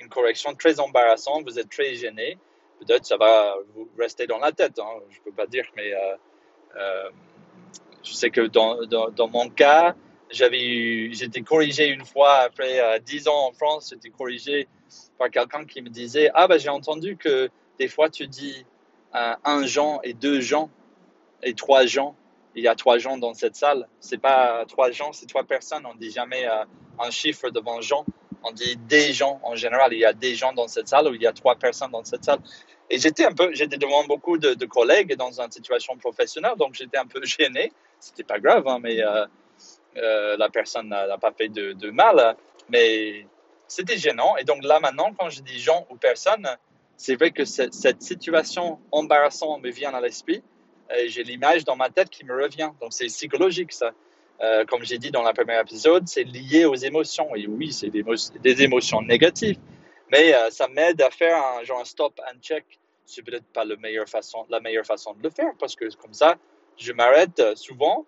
[0.00, 2.38] une correction très embarrassante, vous êtes très gêné.
[2.80, 4.80] Peut-être ça va vous rester dans la tête.
[4.80, 4.98] Hein.
[5.10, 6.16] Je peux pas dire, mais euh,
[6.76, 7.10] euh,
[8.02, 9.94] je sais que dans, mon cas,
[10.28, 14.66] j'avais j'étais corrigé une fois après euh, dix ans en France, j'étais corrigé
[15.16, 18.66] par quelqu'un qui me disait ah ben j'ai entendu que des fois tu dis
[19.12, 20.68] un Jean et deux gens
[21.44, 22.16] et trois gens.
[22.56, 23.86] Il y a trois gens dans cette salle.
[24.00, 25.86] C'est pas trois gens, c'est trois personnes.
[25.86, 26.64] On dit jamais euh,
[26.98, 28.04] un chiffre devant Jean.
[28.42, 29.92] On dit des gens en général.
[29.92, 32.04] Il y a des gens dans cette salle ou il y a trois personnes dans
[32.04, 32.40] cette salle.
[32.88, 36.98] Et j'étais un peu, j'étais devant beaucoup de, collègues dans une situation professionnelle, donc j'étais
[36.98, 37.72] un peu gêné.
[38.00, 39.26] C'était pas grave, hein, mais euh,
[39.96, 42.36] euh, la personne n'a pas fait de, de, mal,
[42.68, 43.26] mais
[43.66, 44.36] c'était gênant.
[44.36, 46.48] Et donc là maintenant, quand je dis gens ou personnes,
[46.96, 50.42] c'est vrai que cette, situation embarrassante me vient à l'esprit.
[50.94, 52.70] Et j'ai l'image dans ma tête qui me revient.
[52.80, 53.92] Donc c'est psychologique ça.
[54.42, 57.34] Euh, comme j'ai dit dans le premier épisode, c'est lié aux émotions.
[57.34, 59.58] Et oui, c'est des, émotions négatives.
[60.12, 62.64] Mais euh, ça m'aide à faire un genre un stop and check.
[63.04, 66.36] C'est peut-être pas la meilleure façon de le faire parce que comme ça,
[66.76, 68.04] je m'arrête euh, souvent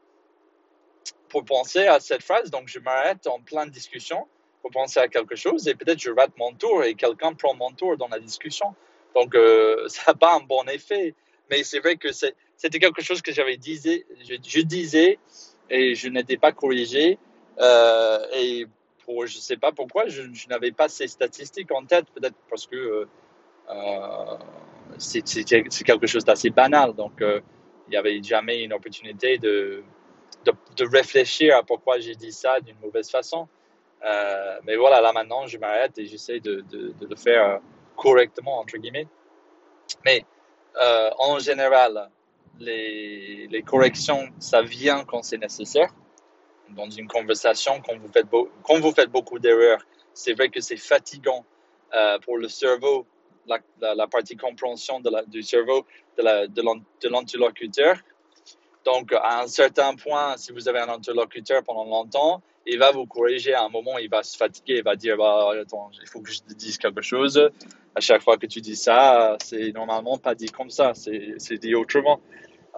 [1.29, 2.51] pour penser à cette phrase.
[2.51, 4.27] Donc, je m'arrête en pleine discussion
[4.63, 7.71] pour penser à quelque chose et peut-être je rate mon tour et quelqu'un prend mon
[7.73, 8.75] tour dans la discussion.
[9.15, 11.15] Donc, euh, ça n'a pas un bon effet.
[11.51, 12.13] Mais c'est vrai que
[12.59, 15.19] c'était quelque chose que j'avais disé, je, disais
[15.71, 17.19] et je n'étais pas corrigé.
[17.61, 18.67] Euh, et
[19.09, 23.07] je ne sais pas pourquoi, je, n'avais pas ces statistiques en tête, peut-être parce que
[23.71, 24.37] euh,
[24.99, 25.23] c'est
[25.85, 26.95] quelque chose d'assez banal.
[26.95, 27.41] Donc, euh,
[27.87, 29.83] il n'y avait jamais une opportunité de,
[30.45, 33.49] de, réfléchir à pourquoi j'ai dit ça d'une mauvaise façon.
[34.65, 37.61] mais voilà, là maintenant, je m'arrête et j'essaie de, de, le faire
[37.97, 39.07] correctement, entre guillemets.
[40.05, 40.25] Mais
[41.19, 42.11] en général,
[42.59, 45.93] les, corrections, ça vient quand c'est nécessaire
[46.71, 48.27] dans une conversation, quand vous faites,
[48.63, 49.81] quand vous faites beaucoup d'erreurs,
[50.13, 51.45] c'est vrai que c'est fatigant
[51.95, 53.07] euh, pour le cerveau,
[53.47, 53.59] la,
[53.95, 55.87] la, partie compréhension de du cerveau
[56.19, 57.97] de l'interlocuteur.
[58.85, 63.07] Donc, à un certain point, si vous avez un interlocuteur pendant longtemps, il va vous
[63.07, 63.55] corriger.
[63.55, 66.31] À un moment, il va se fatiguer, il va dire bah, Attends, il faut que
[66.31, 67.51] je te dise quelque chose.
[67.95, 71.75] À chaque fois que tu dis ça, c'est normalement pas dit comme ça, c'est dit
[71.75, 72.21] autrement.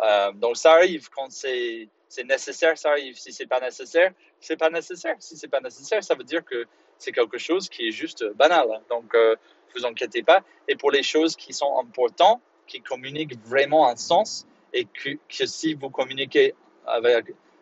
[0.02, 1.88] Euh, donc, ça arrive quand c'est
[2.24, 3.16] nécessaire, ça arrive.
[3.18, 5.16] Si c'est pas nécessaire, c'est pas nécessaire.
[5.18, 6.66] Si c'est pas nécessaire, ça veut dire que
[6.98, 8.68] c'est quelque chose qui est juste banal.
[8.88, 9.36] Donc, euh,
[9.74, 10.42] vous inquiétez pas.
[10.68, 15.74] Et pour les choses qui sont importantes, qui communiquent vraiment un sens, et que, si
[15.74, 16.54] vous communiquez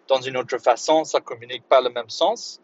[0.07, 2.61] dans une autre façon, ça communique pas le même sens.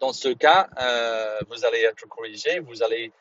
[0.00, 3.12] Dans ce cas, euh, vous allez être corrigé, vous allez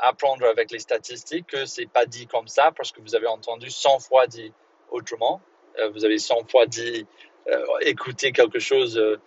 [0.00, 3.70] apprendre avec les statistiques que c'est pas dit comme ça parce que vous avez entendu
[3.70, 4.52] 100 fois dit
[4.90, 5.40] autrement.
[5.78, 7.06] Euh, vous avez 100 fois dit
[7.48, 9.18] euh, écouter quelque chose euh,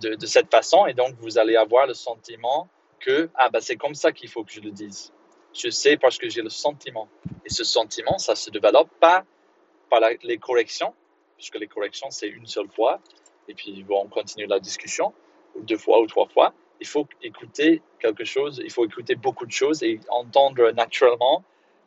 [0.00, 3.94] de, cette façon et donc vous allez avoir le sentiment que ah bah c'est comme
[3.94, 5.12] ça qu'il faut que je le dise.
[5.54, 7.08] Je sais parce que j'ai le sentiment.
[7.44, 9.24] Et ce sentiment, ça se développe pas
[9.88, 10.94] par les corrections,
[11.36, 13.00] puisque les corrections c'est une seule fois
[13.48, 15.12] et puis on continue la discussion
[15.56, 16.52] deux fois ou trois fois.
[16.80, 21.44] Il faut écouter quelque chose, il faut écouter beaucoup de choses et entendre naturellement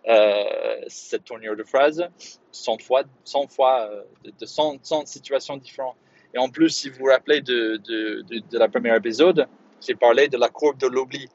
[0.08, 2.06] euh, cette tournure de phrase
[2.52, 4.04] 100 fois, 100 fois euh,
[4.40, 5.96] de, 100, 100, situations différentes.
[6.34, 9.48] Et en plus, si vous vous rappelez de, de, de, la première épisode,
[9.86, 11.30] j'ai parlé de la courbe de l'oubli.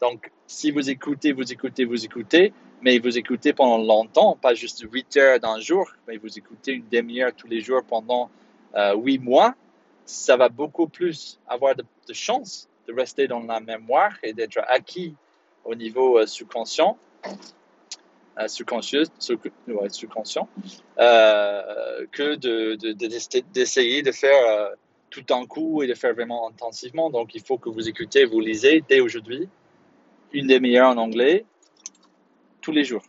[0.00, 4.84] Donc, si vous écoutez, vous écoutez, vous écoutez, mais vous écoutez pendant longtemps, pas juste
[4.90, 8.30] 8 heures d'un jour, mais vous écoutez une demi-heure tous les jours pendant
[8.74, 9.54] euh, 8 mois,
[10.06, 14.60] ça va beaucoup plus avoir de, de chances de rester dans la mémoire et d'être
[14.68, 15.14] acquis
[15.64, 16.98] au niveau euh, subconscient
[18.36, 19.04] euh, subconscient,
[19.90, 20.48] subconscient
[20.98, 24.74] euh, que d'essayer de, de, faire euh,
[25.08, 27.10] tout en coup et de faire vraiment intensivement.
[27.10, 29.48] Donc, il faut que vous écoutez, vous lisez dès aujourd'hui
[30.32, 31.44] une demi-heure en anglais
[32.60, 33.04] tous les jours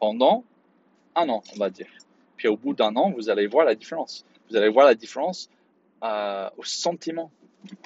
[0.00, 0.42] pendant
[1.14, 1.86] un an, on va dire.
[2.36, 4.26] Puis au bout d'un an, vous allez voir la différence.
[4.50, 5.48] Vous allez voir la différence
[6.02, 7.30] au sentiment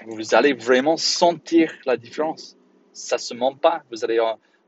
[0.06, 2.56] vous allez vraiment sentir la différence.
[2.92, 3.82] Ça se ment pas.
[3.90, 4.20] Vous allez,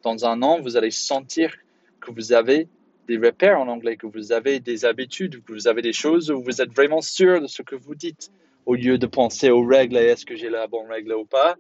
[0.03, 1.55] dans un an, vous allez sentir
[2.01, 2.69] que vous avez
[3.09, 6.43] des repères en anglais, que vous avez des habitudes, que vous avez des choses où
[6.43, 8.31] vous êtes vraiment sûr de ce que vous dites,
[8.67, 11.57] au lieu de penser aux règles et est-ce que j'ai la bonne règle ou pas.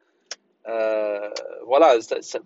[0.68, 1.30] Euh,
[1.66, 1.98] voilà,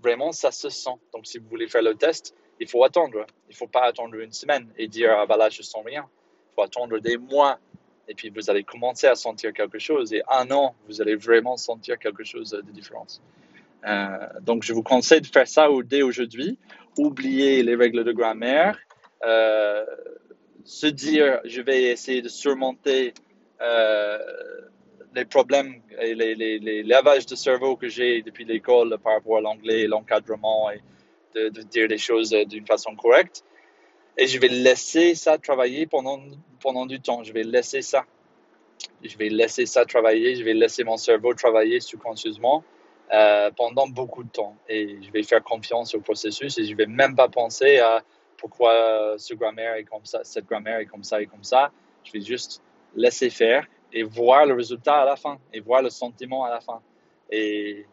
[0.02, 0.96] vraiment, ça se sent.
[1.12, 3.26] Donc, si vous voulez faire le test, il faut attendre.
[3.48, 6.06] Il ne faut pas attendre une semaine et dire, ah bah là, je sens rien.
[6.50, 7.58] Il faut attendre des mois.
[8.08, 10.12] Et puis, vous allez commencer à sentir quelque chose.
[10.12, 13.22] Et un an, vous allez vraiment sentir quelque chose de différence.
[13.86, 16.58] Euh, donc, je vous conseille de faire ça dès aujourd'hui.
[16.98, 18.78] Oubliez les règles de grammaire.
[19.24, 19.84] Euh,
[20.64, 23.14] se dire, je vais essayer de surmonter
[23.60, 24.18] euh,
[25.14, 29.86] les problèmes et les, lavages de cerveau que j'ai depuis l'école par rapport à l'anglais,
[29.86, 30.80] l'encadrement et
[31.34, 33.44] de, dire les choses d'une façon correcte.
[34.16, 36.20] Et je vais laisser ça travailler pendant,
[36.64, 37.22] pendant du temps.
[37.22, 38.04] Je vais laisser ça.
[39.02, 40.34] Je vais laisser ça travailler.
[40.34, 42.64] Je vais laisser mon cerveau travailler subconscieusement
[43.12, 44.56] euh, pendant beaucoup de temps.
[44.68, 48.02] Et je vais faire confiance au processus et je vais même pas penser à
[48.38, 51.70] pourquoi ce grammaire est comme ça, cette grammaire est comme ça et comme ça.
[52.02, 52.62] Je vais juste
[52.96, 56.60] laisser faire et voir le résultat à la fin et voir le sentiment à la
[56.60, 56.80] fin.
[57.30, 57.86] Et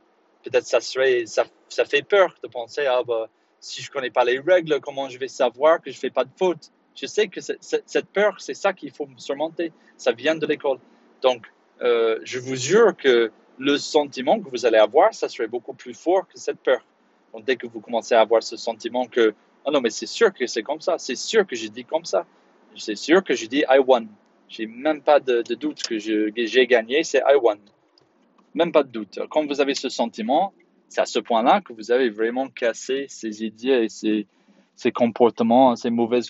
[0.43, 3.27] peut-être ça serait, ça, ça, fait peur de penser, ah bah,
[3.59, 6.31] si je connais pas les règles, comment je vais savoir que je fais pas de
[6.37, 6.71] faute?
[7.01, 9.73] Je sais que cette peur, c'est ça qu'il faut surmonter.
[9.97, 10.77] Ça vient de l'école.
[11.23, 11.47] Donc,
[11.81, 15.95] euh, je vous jure que le sentiment que vous allez avoir, ça serait beaucoup plus
[15.95, 16.85] fort que cette peur.
[17.33, 19.33] Donc, dès que vous commencez à avoir ce sentiment que,
[19.65, 22.05] oh non, mais c'est sûr que c'est comme ça, c'est sûr que j'ai dit comme
[22.05, 22.27] ça,
[22.77, 24.07] c'est sûr que j'ai dit I won,
[24.47, 27.57] j'ai même pas de, doute que j'ai gagné, c'est I won.
[28.53, 29.19] Même pas de doute.
[29.31, 30.53] Quand vous avez ce sentiment,
[30.87, 34.27] c'est à ce point-là que vous avez vraiment cassé ces idées et ces,
[34.81, 36.21] ces comportements, ces mauvais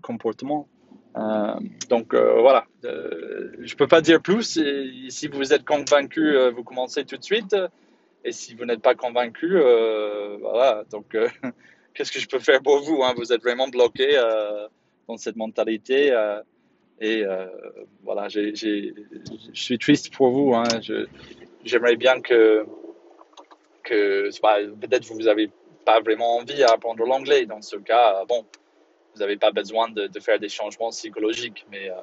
[0.00, 0.68] comportements.
[1.16, 1.54] Euh,
[1.88, 4.60] donc euh, voilà, euh, je peux pas dire plus.
[5.08, 7.56] si vous êtes convaincu, vous commencez tout de suite.
[8.24, 9.58] Et si vous n'êtes pas convaincu,
[10.40, 10.84] voilà.
[10.92, 11.16] Donc
[11.94, 13.12] qu'est-ce que je peux faire pour vous hein?
[13.16, 14.08] Vous êtes vraiment bloqué
[15.08, 16.14] dans cette mentalité.
[17.00, 17.24] Et
[18.04, 18.54] voilà, je
[19.52, 20.54] suis triste pour vous.
[20.54, 20.62] Hein.
[21.64, 22.64] J'aimerais bien que,
[23.82, 24.30] que
[24.80, 25.50] peut-être vous n'avez
[25.84, 27.46] pas vraiment envie à apprendre l'anglais.
[27.46, 28.44] Dans ce cas, bon,
[29.14, 31.66] vous n'avez pas besoin de, faire des changements psychologiques.
[31.70, 31.94] Mais euh,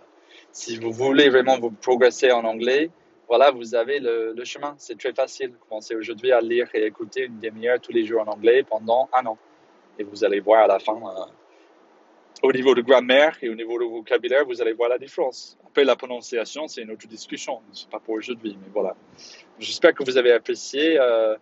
[0.51, 2.89] si vous voulez vraiment vous progresser en anglais,
[3.27, 4.75] voilà, vous avez le, chemin.
[4.77, 5.53] C'est très facile.
[5.67, 9.25] Commencez aujourd'hui à lire et écouter une demi-heure tous les jours en anglais pendant un
[9.25, 9.37] an.
[9.99, 11.25] Et vous allez voir à la fin euh,
[12.43, 15.57] au niveau de grammaire et au niveau de vocabulaire, vous allez voir la différence.
[15.65, 17.61] Après, la prononciation, c'est une autre discussion.
[17.71, 18.95] Ce n'est pas pour aujourd'hui, mais voilà.
[19.59, 21.35] J'espère que vous avez apprécié euh,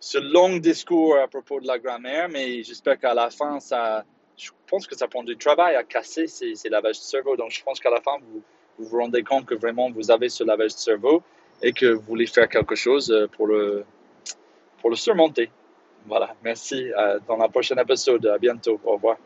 [0.00, 4.04] ce long discours à propos de la grammaire, mais j'espère qu'à la fin, ça,
[4.36, 7.36] je pense que ça prend du travail à casser ces, lavages de cerveau.
[7.36, 8.42] Donc, je pense qu'à la fin, vous,
[8.78, 11.22] vous, rendez compte que vraiment vous avez ce lavage de cerveau
[11.62, 13.84] et que vous voulez faire quelque chose euh, pour le,
[14.80, 15.50] pour le surmonter.
[16.06, 16.92] Voilà, merci.
[16.92, 18.26] Euh, dans la prochaine épisode.
[18.26, 18.78] À bientôt.
[18.84, 19.16] Au revoir.